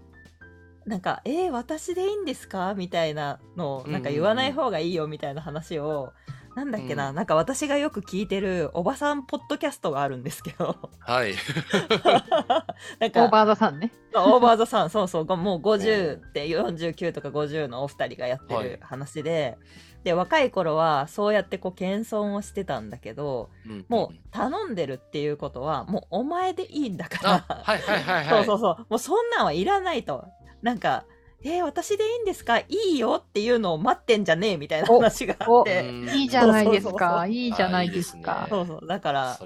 [0.90, 2.74] なんか、えー私でいいんですか？
[2.74, 6.12] みたいなのを、なんか言わない方がいいよ、みたいな話を、
[6.56, 7.16] なんだっけな、うん。
[7.16, 11.36] なんか私がよく聞いてるおばさんポッドキャストがあるんですけど、はい。
[13.00, 13.92] なんかオーバーザさんね。
[14.12, 18.70] そうオーバーザさん、そうそう、ごもう50って49とか50のお二人がやってはい。
[18.70, 19.58] る話で、
[20.04, 23.86] で、若い頃はそうやってこう謙遜をしてたんだけど、うん。
[23.88, 28.26] もう頼んでるっていうことは、もうお前でいいんだから、あはいはいはいはい。
[28.30, 30.26] そうそうそう、もうそんなんはいらないと。
[30.62, 31.05] なんか、
[31.41, 32.60] えー私でいいんですか？
[32.60, 35.88] いいよっていうのを待ってんじゃねえみたいな話があって。
[35.88, 37.26] うんいいじゃないですか？
[37.28, 38.47] いいじゃないですあか。
[38.49, 38.88] そうそう。
[38.88, 39.39] だから。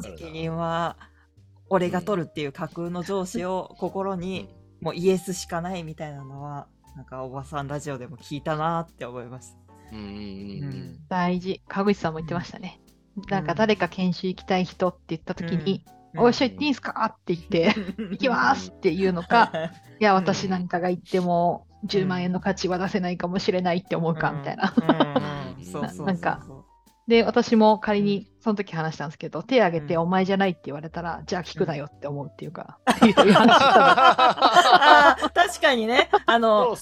[0.00, 0.96] 責任は
[1.68, 4.48] 俺が取るっていう架空の上司を心に
[4.80, 9.56] もうイエスしかないみたいなのは、なんかおばさんラジオでも聞いたなって思います。
[11.08, 11.62] 大事。
[11.66, 12.80] 川口さんも言ってましたね。
[13.28, 17.04] なんか誰か研修行きたい人って言った時に、うんおいしょ行っていいんすか？
[17.12, 17.74] って言って、
[18.10, 19.50] 行きますっていうのか、
[20.00, 24.72] いや、私なんかが行っても10万円の価値は出せないかもしれないって思うかみたいな。
[26.04, 26.40] なんか。
[27.06, 30.00] で、私も仮にその時話したんですけど、手挙げてうん。
[30.02, 33.14] お前じゃないって言われたら、じゃあ聞くなよって思うっていうか、いう
[35.34, 36.74] 確かにね、あの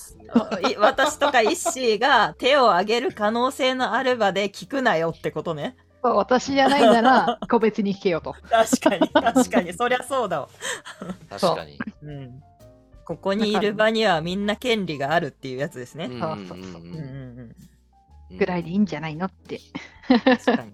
[0.79, 5.77] 私とかイッシーが手を挙げる可能性のある場で聞くなよってことね。
[6.11, 8.35] 私じゃないなら、 個別に聞けよと。
[8.51, 10.49] 確かに、確かに、そりゃそうだわ。
[11.31, 11.79] 確かに。
[12.03, 12.43] うん。
[13.05, 16.07] ここにいる場にはみんな権利があるっていうやつですね。
[16.07, 17.39] うんそうそうそううんうんうん。
[17.39, 17.57] うん
[18.39, 19.61] ぐらいでいいんじゃないのって。
[20.09, 20.73] 確かに、確かに、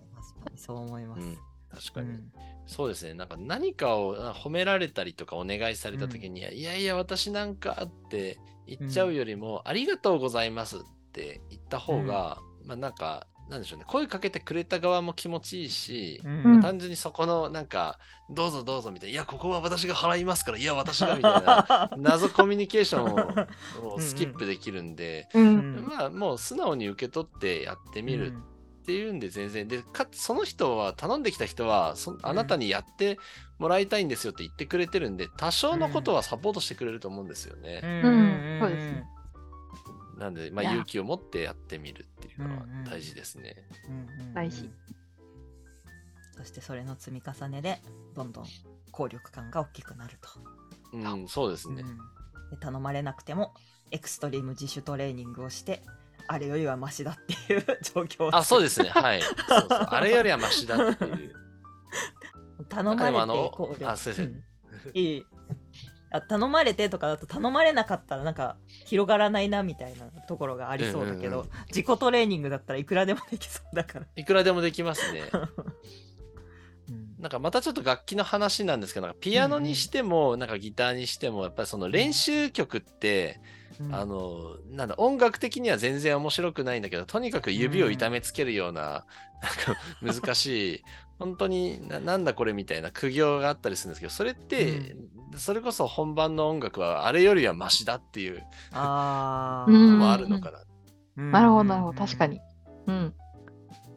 [0.56, 1.22] そう思います。
[1.22, 1.38] うん
[1.70, 2.10] 確かに。
[2.10, 2.32] うん
[2.68, 3.14] そうですね。
[3.14, 10.80] なんか何かをあ褒められたりとかお願いされた時に、いやいや、私なんかって言っちゃうよりも、ありがとうございますっ
[11.12, 13.84] て言った方が、まあなんか、なんでしょうね。
[13.86, 16.60] 声かけてくれた側も気持ちいいし、うん。
[16.60, 23.14] 単純にそこのなんか、どうぞどうぞみたいな、いや、ここは私が払いますから、いや、私がみたいな、 謎コミュニケーション
[23.84, 25.38] ををスキップできるんで、う。
[25.38, 25.56] うん。
[25.76, 28.34] んまあもう素直に受け取ってやってみる
[28.82, 29.66] っていうんで全然。
[29.66, 33.18] でかつその人は頼んできた人はそあなたにやって
[33.58, 37.80] もらいたいんですよって言ってくれてるんで多少のことはサポートしてくれると思うんですよね。
[37.82, 37.90] うん。
[37.90, 38.58] うん。
[38.60, 39.04] そうですね
[40.18, 43.56] なんで、まあ、勇気を持ってやってみるっていうのは大事ですね。
[44.34, 44.70] 大事
[46.36, 47.80] そしてそれの積み重ねで
[48.14, 48.46] どんどん
[48.92, 50.28] 効力感が大きくなると、
[50.92, 51.82] うん、そうですね。
[51.82, 51.98] うん
[52.50, 53.52] で頼まれなくても
[53.90, 55.82] エクストリーム自主トレーニングをして
[56.26, 57.16] あれよりはマシだっ
[57.46, 58.90] ていう状況をあ、そうですね。
[58.90, 59.22] はい。
[59.22, 61.34] そうそうあれよりはマシだっていう。
[62.68, 63.12] 頼まれ
[63.76, 64.44] てああすいませんうん
[64.92, 65.26] いい
[66.10, 68.56] あ頼まれてとかだと頼まれなかったらなんか
[68.86, 75.22] 広がらないなみたいなところがありそうだけど、うんうん自己トレーニングだったらいくらでもできそうだから、いくらでもできますね。
[76.88, 77.14] うん。
[77.18, 83.40] なんかまたちょっと楽器の話なんですけど、なんかピアノにしても、なんかギターにしても、やっぱりその練習曲って、
[83.80, 83.94] うん。
[83.94, 88.82] あの、なんだ、音楽的には全然面白くないんだけど、とにかく指を痛めつけるような、
[90.02, 90.82] なんか 難しい、
[91.18, 94.96] 本当にななんだこれみたいな苦行があったりするんですけど、それって、
[95.36, 98.42] それこそ本番の音楽はあれよりはマシだっていう
[98.72, 100.52] あもあるのか
[101.16, 101.30] な。
[101.30, 101.98] なるほど、なるほど。
[101.98, 102.40] 確かに。
[102.86, 103.14] うん。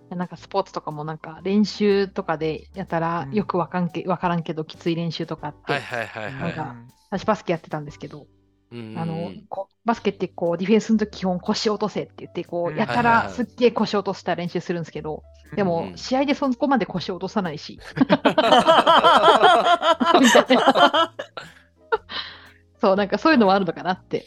[0.10, 6.34] なんかスポーツとかもなんか練習とかでやったらうんよくわかんけわからんけどきつい練習とかあって、はいはいはいはい。
[6.34, 6.76] なんか
[7.12, 8.41] 私バスケやってたんですけど、うん
[8.74, 12.78] あのこバスケってこうディフェンスの時基本腰落とせって言ってこううん。
[12.78, 15.24] やったらすっげえ腰落とした練習するんですけど、
[15.56, 17.80] でもうん試合でそこまで腰落とさないし、
[22.80, 24.26] そうなんかそういうのもあるのかなって。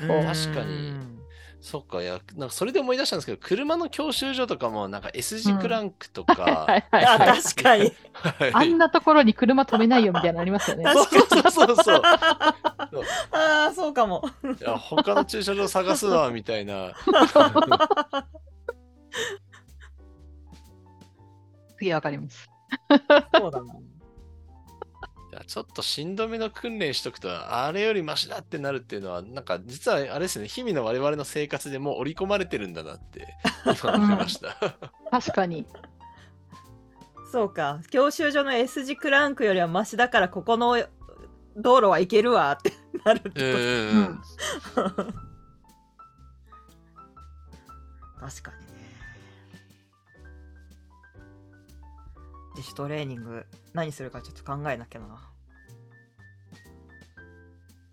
[0.00, 0.08] うん。
[0.08, 1.13] 確かに
[1.64, 7.40] そっか、いや、なんかそれで思い出したんですけど、車の教習所とかも、なんか S 字クランクとか、はいはいあはい。
[7.42, 10.84] 確かにはいあんなところに車止めないよみたいなのありますよね。
[10.92, 12.02] そうそうそうそう。
[12.04, 12.58] あ
[13.70, 16.92] あそうかもいや他の駐車場探すわ、みたいな。
[21.78, 22.46] 次わかります。
[23.38, 23.74] そうだな
[25.46, 33.34] ちょっとしんどめの訓練しとくと、あれよりマシだってなるっていうのは、なんか実はあれですね、日々の我々の生活でもう織り込まれてるんだなって、
[33.82, 34.56] 今思いました。
[35.10, 35.66] 確かに。
[37.30, 40.76] そうか教習所の S 字クランクよりはマシだからここの
[41.56, 42.72] 道路は行けるわって
[43.04, 43.52] なるって
[44.74, 45.24] こと。
[48.20, 48.72] 確かにね
[52.56, 55.33] 自主トレーニング何するかちょっと考えなきゃな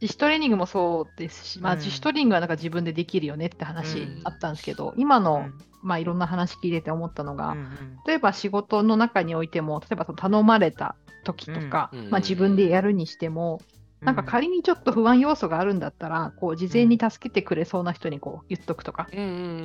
[0.01, 1.79] 自主トレーニングもそうですし、まあ、うん。
[1.79, 4.21] 自主トレーニングはなんか自分でできるよねって話うん。
[4.23, 5.53] あったんですけど、今の、うん。
[5.83, 7.67] まあ、いろんな話聞いてて思ったのが、うんうん。
[8.05, 12.09] 例えば仕事の中においても、例えば頼まれた時とか、うん。
[12.09, 13.61] まあ、自分でやるにしても、
[14.01, 19.23] なんか仮にちょっと不安要素があるんだったら、こう事前に助けてくれそうな人にこう言っとくとか、うんう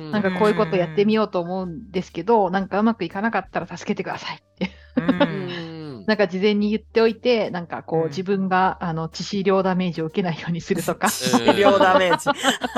[0.09, 4.71] んなんかこういうことやってみようと思うんですけど、なんかうまくいかなかったら助けてくださいって。
[6.07, 8.07] なんか事前に言っておいて、なんかこううん。
[8.07, 11.09] 自分があの致死量ダメージを受けないようにするとか。
[11.35, 11.43] うん。
[11.43, 12.29] 医療ダメージ。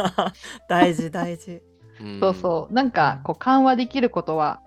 [0.68, 1.62] 大事大事。
[2.02, 2.20] うん。
[2.20, 2.74] そうそう。
[2.74, 4.62] なんかこう緩和できることは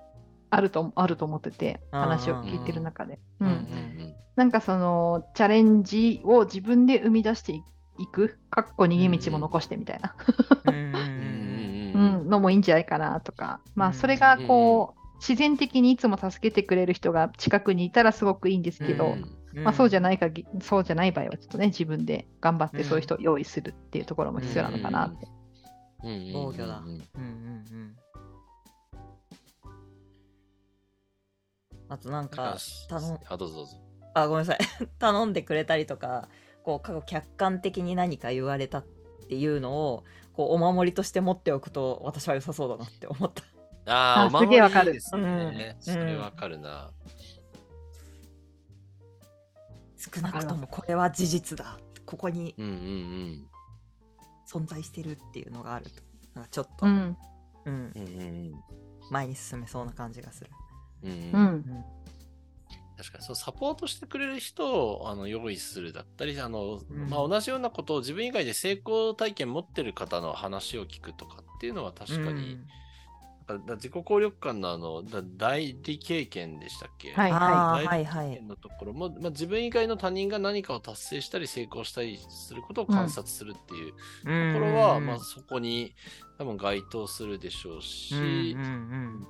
[0.49, 3.19] あるとあると思ってて、うん話を聞いてる中で。
[3.41, 3.51] ううん。
[3.51, 7.63] んうんなんかそのチャレンジを自分で生み出してい
[7.99, 10.15] いく、かっこ逃げ道も残してみたいな、
[10.65, 13.93] うんのもいいんじゃないかなとか、まうん。
[13.93, 19.13] あそれがこう、自然的にいつも助けてくれる人が近くにいたらすごくいいんですけど、
[19.55, 19.65] うん。
[19.65, 25.29] まあ、そうじゃないかぎ、そうじゃない場合はちょっとね、自分で頑張ってそういう人を用意するっていうところも必要なのかなって。
[26.33, 26.87] 防御だうん。
[26.87, 26.99] うん。
[27.15, 27.97] うん。
[31.89, 32.57] あとなんなんか
[32.89, 33.77] 頼んあどうぞどうぞ。
[34.15, 34.59] あごめんなさい。
[34.99, 36.29] 頼んでくれたりとか
[36.65, 38.85] こう過去客観的に何か言われたっ
[39.29, 43.45] ていうのをこうお守りとして持っておくと私は良さそうだなって思った
[43.87, 44.93] あーあすげえわかる。
[44.93, 45.77] ですね。
[45.87, 45.93] うん。
[45.93, 46.91] それわかるな。
[49.97, 51.79] 少なくともこれは事実だ。
[52.05, 52.55] ここに
[54.47, 55.91] 存在してるっていうのがあると。
[56.35, 57.17] なんかちょっと、うん。
[57.65, 57.93] うん、うん。
[57.95, 58.25] うんう
[58.57, 58.65] ん
[59.11, 60.51] 前に進めそうな感じがする、
[62.97, 67.11] 確かにそうサポートしてくれる人をあの用意するだったりあの、うん。
[67.11, 72.59] まあ、同じようなことを自分以外で成功体験持ってる方の話を聞くとかっていうのは確かに、
[73.47, 77.87] だ自己効力感のあのだ代理経験でしたっけ、はいはい。
[77.87, 85.95] はい経験のところも、まあ、自分以外の他人が何かを達成したり成功したりすることを観察するっていうとところは、まあ、そこに
[86.39, 89.27] 多分該当するでしょうし、うんうん。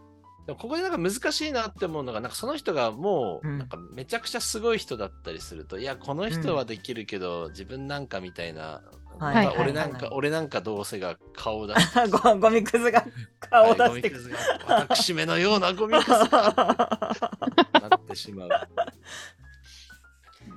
[0.47, 3.59] でもここでなんか難しいなって思うのが、なんかその人がもう、うん。
[3.59, 8.83] なんかめちゃくちゃすごい人だったりすると、いや、この人はできるけど、自分なんかみたいな、
[9.19, 9.35] はい。
[9.35, 13.05] なんかはい俺なんか、はい俺なんかどうせが顔を出してうんゴゴミくずが
[13.41, 14.37] 顔を出してくはいゴミくずが
[14.67, 16.55] 私めのようなゴミくずが。
[17.89, 18.49] なってしまう。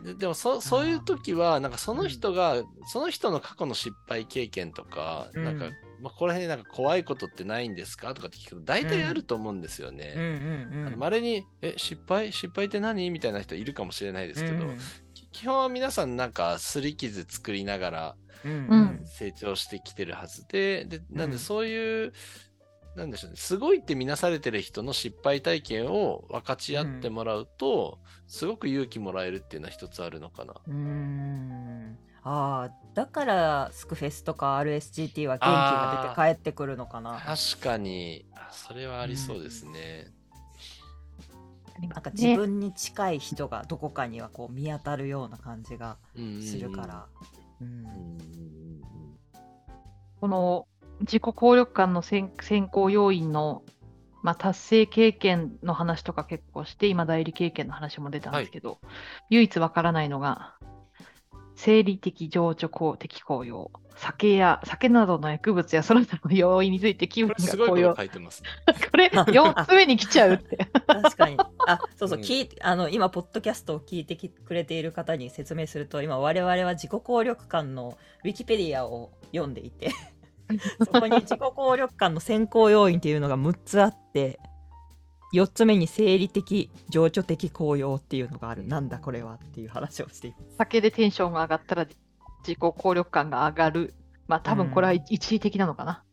[0.06, 5.44] ででもそそういう時はなんかその人が、その人の過去の失敗経験とか、うん。
[5.44, 5.66] なんか、
[6.00, 10.14] まあ、この辺でなんか怖いことってないんですかとかって聞くと大体あると思うんですよね。
[10.16, 10.26] うんう
[10.84, 11.00] んうん。
[11.00, 14.78] まれに、え、失敗失敗って何みたいな人いるかもしれないですけど、うん。
[15.16, 18.25] き基本は皆さんなんか擦り傷作りながらうんうん
[19.06, 21.32] 成長してきてるはずで、で、なんうん。
[21.32, 22.14] でそういう、
[22.96, 30.54] なんでしょうね、すごいって見なされてる人の失敗体験を分かち合ってもらうと、すごく勇気もらえるっていうのは一つあるのかな。
[30.66, 31.98] うーん。
[32.28, 37.22] ああだからスクフェスとか RSGT は元気が出て帰ってくるのかな。
[37.24, 40.12] 確かに、あそれはありそうですね。
[41.82, 46.42] なんか自分に近い人がどこかにはこう見当たるような感じがうんうんうん。
[46.42, 46.88] するから。
[46.88, 47.45] うんうんうんうん
[50.20, 50.68] この
[51.02, 53.64] 自己効力感の選選考要因の、
[54.24, 58.80] まあ、達成経験の話とか結構して、今代理経験の話も出たんですけど、
[59.30, 60.56] 唯一わからないのが、
[61.56, 67.96] 生理的情緒公的効用、酒や酒などの薬物やその他の要因について気分これすごいことが高揚。
[67.96, 68.50] 書いてますね。
[68.92, 70.58] これ 4つ目に来ちゃうって。
[70.86, 71.38] 確かに。
[71.66, 79.92] あ、そうそう、うん聞いあの、今、ポッドキャストを聞いてきくれている方に説明すると、今、我々は自己効力感のウィキペディアを読んでいて、
[80.84, 84.40] そこに自己効力感の選考要因っていうのが6つあって、
[85.36, 88.66] 4つ目に生理的、情緒的効用っていうのがある。
[88.66, 90.56] なんだこれはっていう話をしています。
[90.58, 93.94] 酒でテンションが上がったら自己効力感が上がる。
[94.28, 96.04] まあ多分これはうん一時的なのかな。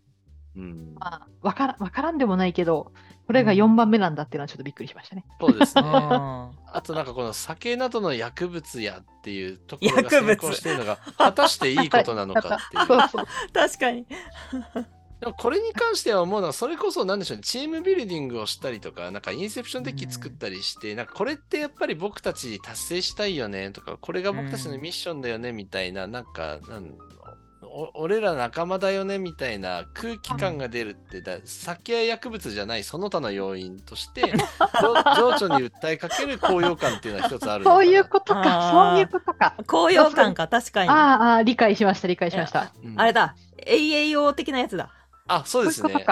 [0.54, 2.92] うん、まあ、わからわからんでもないけど、
[3.26, 5.24] これが4番目なんだっていうのはちょっとびっくりしましたね。
[5.40, 5.82] そうですね。
[5.84, 12.86] ああとなんかこの酒などの薬物やっていうところが薬物先行しているのが果たしていいことなのかっていう。
[12.86, 13.24] そうそう。
[13.24, 14.06] ー確かに。
[15.22, 17.44] でもこれに関しては思うのはそれこそなんでしょうね。
[17.44, 26.98] チームビルディングをしたりとかなんかインセプションデッキ作ったりして、なんかこれってやっぱり僕たち達成したいよねとかこれが僕たちのミッションだよねみたいな、なんかなん
[27.62, 34.22] お俺ら仲間だよねみたいな空気感が出るってだ酒や薬物じゃないその他の要因として
[34.82, 39.54] 情情緒に訴えかける高揚感っていうのは一つあるそういうことか、そういうことか。
[39.68, 40.90] 高揚感か、確かに。
[40.90, 42.72] ああ理解しました、理解しました。
[42.82, 42.96] うん。
[42.96, 44.90] れだ、AAO 的なやつだ。
[45.28, 46.02] あそうですねはい、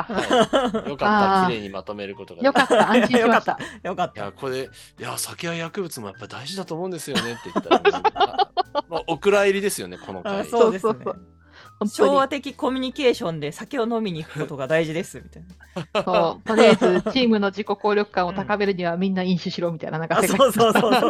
[0.88, 3.58] よかった綺麗にまとめることがよかった、安心しました。
[3.82, 4.20] よかった。
[4.20, 4.68] いや、これ、い
[5.02, 8.50] や、酒や薬物もやっぱ大事だと思うんですよねって言ったら、あ
[8.88, 10.46] まあ、お蔵入りですよね、このあ回。
[10.46, 11.26] そうですねそうそうそう
[11.86, 15.44] 昭和本的コミュニケーションで酒を飲みに行くことが大事ですみたい
[15.94, 16.02] な。
[16.04, 21.08] そうとりあえず、チームの自己効力感を高めるにはみんな飲酒しろみたいな、なんかあ世界そうそうそうそ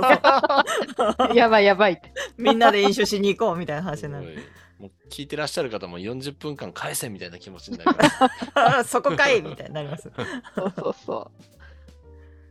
[1.33, 1.37] う。
[1.37, 2.13] やばいやばいって。
[2.39, 4.39] みんなで飲酒しに行こうみたいな話になる。
[4.81, 8.79] もう聞いてらっしゃる方も40分間返せみたいな気持ちになるから。
[8.79, 10.11] あ そこかいみたいになります。
[10.55, 11.31] そうそうそう。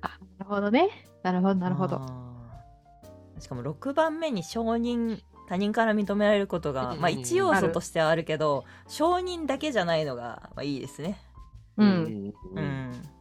[0.01, 0.89] あ、なるほどね。
[1.23, 1.99] なるほど、なるほど。
[3.39, 11.17] しかも6番目に承認他人から認められることが、まあ、一要素としてはあるけど承認だけじゃないのが、まあ、いいですね。
[11.77, 11.84] う。
[11.84, 13.18] うんうん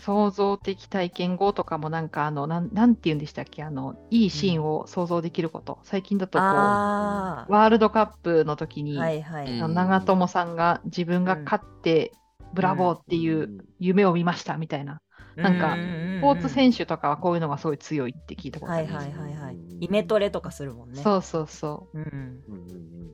[0.00, 3.64] 創造的体験語とかもなんかあのなんなんて言うんでしたっけ？
[3.64, 12.12] あのいいシーンを想像できること、最近だとこうあワールドカップの時に、あはいはい、長友さんが自分が勝って、
[12.54, 15.00] ブラボーっていう夢を見ましたみたいな、
[15.36, 19.58] なんかスポーツ選手とかはこういうのがすごい強いって聞いたことある、はいはいはいはい。
[19.80, 21.02] イメトレとかするもんね。
[21.02, 21.98] そうそうそう。
[21.98, 23.08] うんうんうんうん。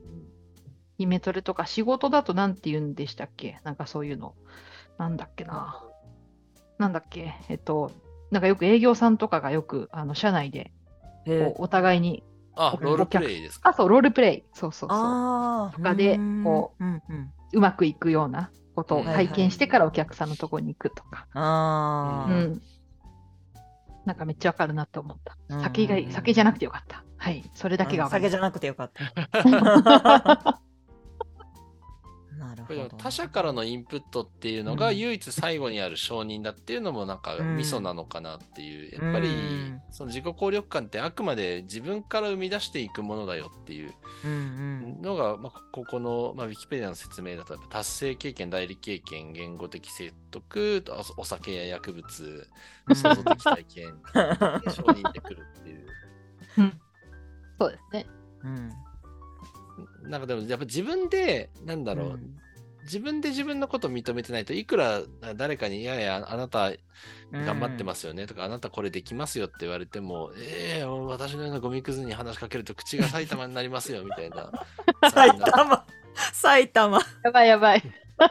[0.97, 3.59] イメトレとか仕事だとなんて言うんでしたっけ？
[3.63, 4.35] なんかそういうの。
[4.97, 5.83] なんだっけな
[6.77, 7.33] なんだっけ？
[7.49, 7.91] えっと
[8.31, 10.71] なんかよく営業さんとかがよくあの社内で
[11.25, 12.23] へこうお互いに
[12.55, 13.69] あ、ロールプレイですか？
[13.69, 14.43] あそうロールプレイ。
[14.53, 15.71] そうそうそう。
[15.75, 17.01] とかでこう、うん。
[17.09, 22.61] うん、うまくいくようなことをはい体験してからお客さんのところに行くとか、ああ、うん。
[24.05, 25.37] なんかめっちゃわかるなって思った。
[25.49, 25.61] うん。
[25.61, 27.03] 酒が酒じゃなくてよかった。
[27.17, 28.21] はい、それだけがわかる。
[28.23, 30.61] 酒じゃなくてよかった
[32.55, 34.97] なるほど他者からのインプットっていうのがうん。
[34.97, 37.57] 唯一最後にある承認だっていうのもなんかうん。
[37.57, 39.81] ミソなのかなっていう、やっぱりうん。
[39.91, 43.93] その自己効力感ってあくまで自分から生み出していくものだよっていう
[44.23, 52.47] うんのが、まあ、ここの、まあ、ウィキペディアの説明だと達成経験代理経験言語的説得あお酒や薬物
[52.87, 55.87] うん創造的体験で承認でくるっていう。
[57.59, 58.05] そうですね。
[58.43, 58.71] うん。
[60.09, 62.37] なんかでもやっぱ自分でなんだろう、うん
[62.85, 65.01] 自分で自分のことを認めてないといくら
[65.35, 66.71] 誰かに「いやいやあなた
[67.31, 74.51] 頑張ってますよね」とか、あなたこれできますよ」って言われても「ええ私のようなゴミくずに話しかけると口が埼玉になりますよ」みたいな。
[75.11, 75.85] 埼玉。
[76.31, 76.99] 埼玉。
[77.23, 77.83] やばいやばい。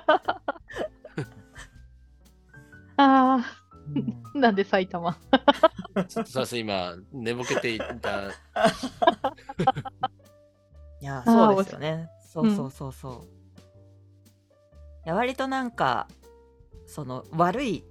[2.96, 3.44] ああ、
[4.38, 5.18] なんで埼玉？
[6.08, 8.30] ちょっとすいません今寝ぼけていた。
[11.00, 12.08] いやそうですよね。
[12.22, 13.43] そうそうそうそう、い
[15.04, 16.08] や割となんか
[16.86, 17.84] その悪い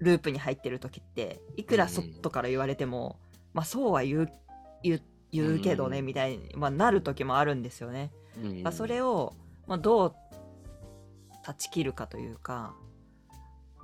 [0.00, 3.20] ループに入ってる時っていくら外から言われても、
[3.54, 4.32] まあそうは言う
[4.84, 8.12] 言うけどね、うんみたいに、まあ、なる時もあるんですよね。
[8.42, 9.34] うんまあ、それを、
[9.66, 10.14] まあ、どう
[11.42, 12.74] 断ち切るかというか、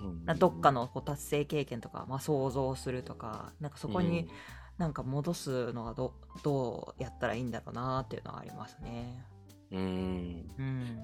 [0.00, 4.28] うんなどっかのこう達成経験とか、まあ、想像するとかなんかそこに
[4.76, 6.14] なんか戻すのはど
[6.44, 9.24] どうやったらいいんだろうなっていうのはありますね。
[9.72, 10.50] うん。
[10.58, 10.98] うん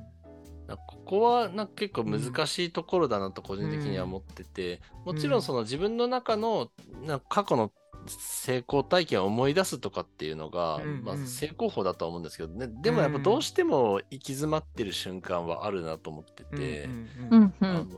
[0.87, 6.71] ここはなんか結構難しいところだなと個人的には思ってて、もちろんその自分の中の
[7.03, 7.71] なんか過去の
[8.07, 11.05] 成功体験を思い出すとかっていうのが、うんうん。
[11.05, 12.69] まあ、成功法だとは思うんですけどね。
[12.83, 16.85] でもやっぱどうしても行き詰まってる瞬間はあるなと思ってて、
[17.31, 17.89] うんううん。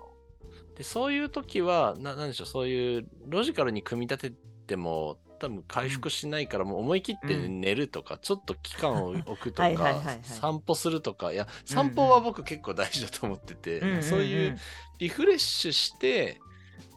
[0.76, 4.36] でそういう時はななんでしょうそういうロジカルに組み立て
[4.66, 10.20] ても多分回復しないからもう思い切って寝るとか、ちょっと期間を置くとはいはいはいかはい。
[10.22, 14.02] 散歩するとかいや散歩は僕結構大事だと思ってて、うんうんうん。
[14.02, 14.58] そういう
[14.98, 16.40] リフレッシュして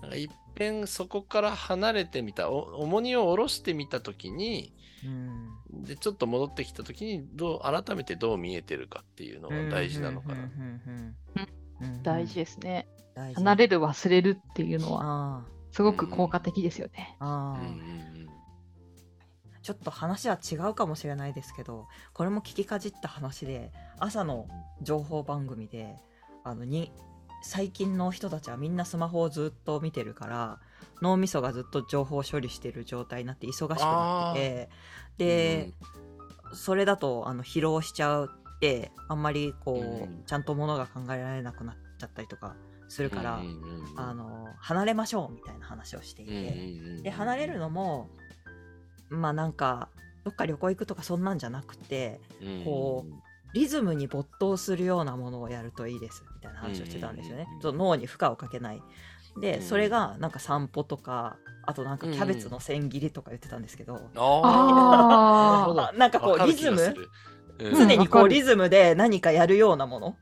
[0.02, 4.74] なんか一遍そこから離れてみたお重荷を下ろしてみた時に
[5.04, 5.84] うん。
[5.84, 10.36] でちょっと戻ってきた時にどう改めてどう見えてるかっていうのが大事なのかな。
[10.36, 11.16] うんうんうん
[11.82, 12.88] うん大事ですね。
[13.36, 15.02] 離れる忘れるっていうのは
[15.40, 17.16] あすごく効果的ですよね。
[17.22, 18.09] うんうん
[19.70, 24.48] ちょっと話は違うかもしれないですけどこれも聞きかじった話で朝の
[24.82, 25.96] 情報番組で
[26.44, 26.92] あのに
[27.44, 30.60] 最近の人たちはみんなスマホをずっと見てるから
[31.04, 34.70] 脳みそがずっと情報を処理してる状態になって忙しくなって
[35.20, 35.74] てで、
[36.54, 42.56] それだとあの疲労しちゃうってあんまりこう、うんちゃんとものが考えられなくなっちゃったりとか
[42.88, 44.00] するから、うんうんうんうん。
[44.00, 46.32] あの離れましょうみたいな話をしていて。
[46.32, 47.04] うんうんうん。
[47.04, 48.10] で離れるのも
[49.10, 49.90] まあなんか
[50.24, 52.20] どっか旅行行くとかそんなんじゃなくて
[52.66, 53.06] こ
[53.54, 57.48] リズムに没頭するようなものをやるといいですみたいな話をしてたんですよね。
[57.64, 58.82] うん脳に負荷をかけない。
[59.40, 59.64] で、うん。
[59.64, 65.72] それがなんか散歩とかあとなんかキャベツの千切りとか言ってたんですけど、ああー。
[65.72, 66.96] ーなるあなんかこうリズム
[67.60, 67.76] うん。
[67.76, 70.16] 常にこうリズムで何かやるようなもの、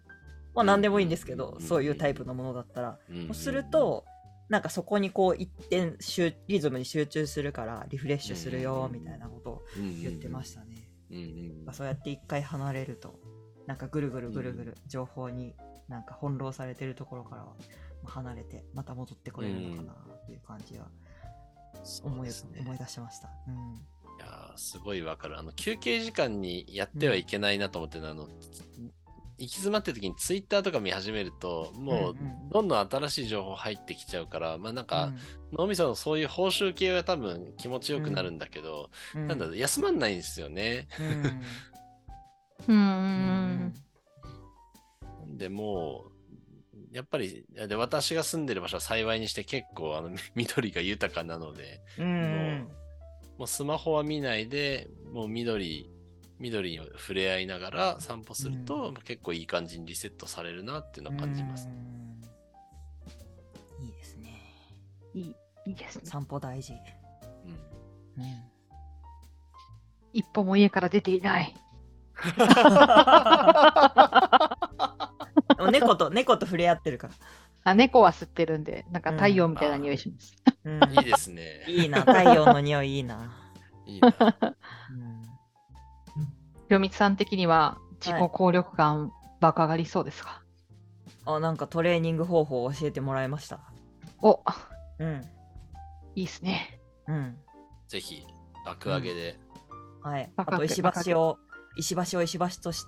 [0.56, 2.98] まあ何でもいいんですけど、うんそういうタイプのものだったら、
[3.34, 4.06] すると
[4.50, 9.66] なんかそこにこう一点集リズムに集中するからリフレッシュするよみたいなことを
[10.02, 10.89] 言ってましたね。
[11.74, 13.20] そうやって一回離れると
[13.66, 15.56] なんかぐるぐるぐるぐる情報に
[15.88, 17.56] なんか翻弄されてるところからは
[18.04, 20.88] まあ離れてまた戻ってこれるのかなっていう感じは
[22.04, 23.30] 思い,、ね思い出しました。
[23.48, 23.86] うん
[24.18, 25.38] いやーすごいわかる。
[25.38, 28.28] あの休憩時間にやってはいけないなと思ってるのは、あの
[29.40, 32.50] 行き詰まってる時にツイッターとか見始めると、もううんうん。
[32.50, 35.14] どんどん新しい情報入ってきちゃうから、まあなんか、
[35.54, 39.28] 脳みそのそういう報酬系は多分気持ちよくなるんだけど、うん。
[39.28, 40.88] なんだろう休まんないんですよね。
[42.68, 43.74] うん。
[45.38, 52.68] でもう、やっぱりで私が住んでる場所は幸いにして結構あの 緑が豊かなので、うん。
[53.38, 55.92] もうスマホは見ないで、もう緑、
[56.40, 61.68] 緑に触れ合いながら散歩すると、うん結構いい感じにリセットされるなっていうのは感じます。
[61.68, 62.18] うん
[63.86, 64.42] いいですね
[65.14, 65.36] いい、
[65.68, 66.02] いいですね。
[66.06, 68.44] 散歩大事、うんうん、
[70.14, 71.56] 一歩も家から出ていない。
[75.56, 77.14] で も猫と猫と触れ合ってるから、
[77.64, 80.36] あ、猫は吸ってるんで、なんか太陽みたいな匂いします。
[80.64, 81.66] うん、いいですね。
[81.68, 83.32] いいな太陽の匂いいいな、
[83.86, 84.08] いいな。
[84.92, 85.16] うん、
[86.68, 90.43] ひろみつさん的には自己効力感爆上がりそうですか、
[91.26, 93.59] あなんかトレーニング方法を教えてもらいました。
[94.22, 94.41] お、
[94.99, 95.22] うん。
[96.15, 96.80] いいですね。
[97.07, 97.38] うん。
[97.88, 98.24] ぜひ、
[98.65, 99.39] 爆上げで。
[100.01, 100.32] はい。
[100.36, 101.38] あと石橋を
[101.78, 102.86] 石橋を石橋とし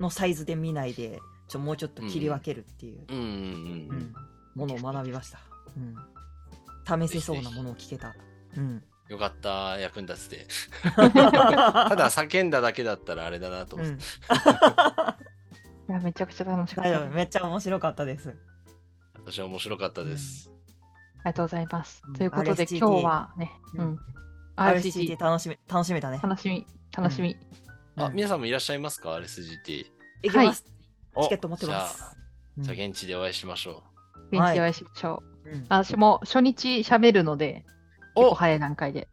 [0.00, 3.98] のサイズで見ないでちょもうちょっと切り分けるっていう、うんうんううん。
[3.98, 4.14] ん
[4.54, 5.40] ものを学びました、
[5.76, 8.14] うん、試せそうなものを聞けた、
[8.56, 8.82] うん、
[9.12, 10.46] よかった、役に立つて。
[10.96, 11.08] た
[11.96, 13.92] だ叫んだだけだったらあれだなと思って。
[13.92, 13.98] うん、
[15.90, 18.34] いやめちゃくちゃ楽しかっためっちゃ面白かったです
[19.12, 20.50] 私は面白かったです。
[20.50, 20.52] あ
[21.18, 22.02] りがとうございます。
[22.08, 23.98] うんということで今日はね、ううんん。
[24.56, 27.36] RCT RCT 楽しみ楽しめたね楽しみ、楽しみ。
[27.96, 29.86] あ、うん皆さんもいらっしゃいますか ?RSGT。
[30.22, 30.64] いきます、
[31.14, 32.02] おチケット持ってます、
[32.56, 33.82] じゃあ現地でお会いしましょ
[34.32, 35.50] 現地でお会いしましょう。
[35.50, 37.81] うん私も初日喋るので、う。
[38.14, 39.08] 結構早い段階で。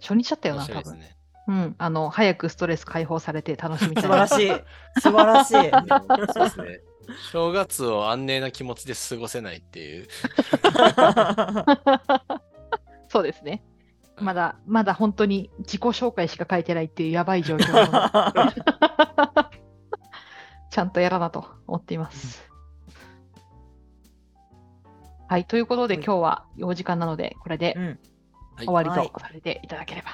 [0.00, 0.98] 初日だったよな、多分。
[0.98, 1.16] ね。
[1.48, 1.74] うん。
[1.78, 4.52] あの、早くストレス解放されて楽しみたい素晴らしい
[5.00, 5.54] 素晴らしい
[6.32, 6.80] そうですね。
[7.32, 10.08] 正月を安寧な気持ちで過ごせないっていう。
[13.08, 13.64] そうですね。
[14.20, 18.60] まだ、まだ本当に自己紹介しか書いてないっていうやばい状況なので
[20.70, 22.46] ちゃんとやらなと思っています。
[25.28, 25.44] はい。
[25.44, 27.76] ということで、はい今日はお時間なので、これで
[28.56, 30.08] 終わりはいとさせていただければ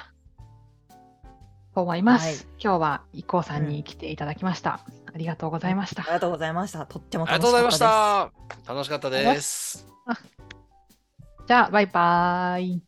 [1.73, 2.25] と思います。
[2.25, 4.81] はい今日は IKKO さんに来ていただきました。
[5.13, 6.03] ありがとうございました。
[6.03, 8.73] ありがとうございましたとってもあり楽しがとうござかったですいました。
[8.73, 9.87] 楽しかったです。
[11.47, 12.81] じゃあ、バイバーイ。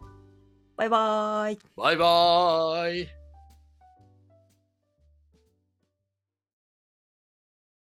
[0.75, 3.16] バイバーイバイバーイ。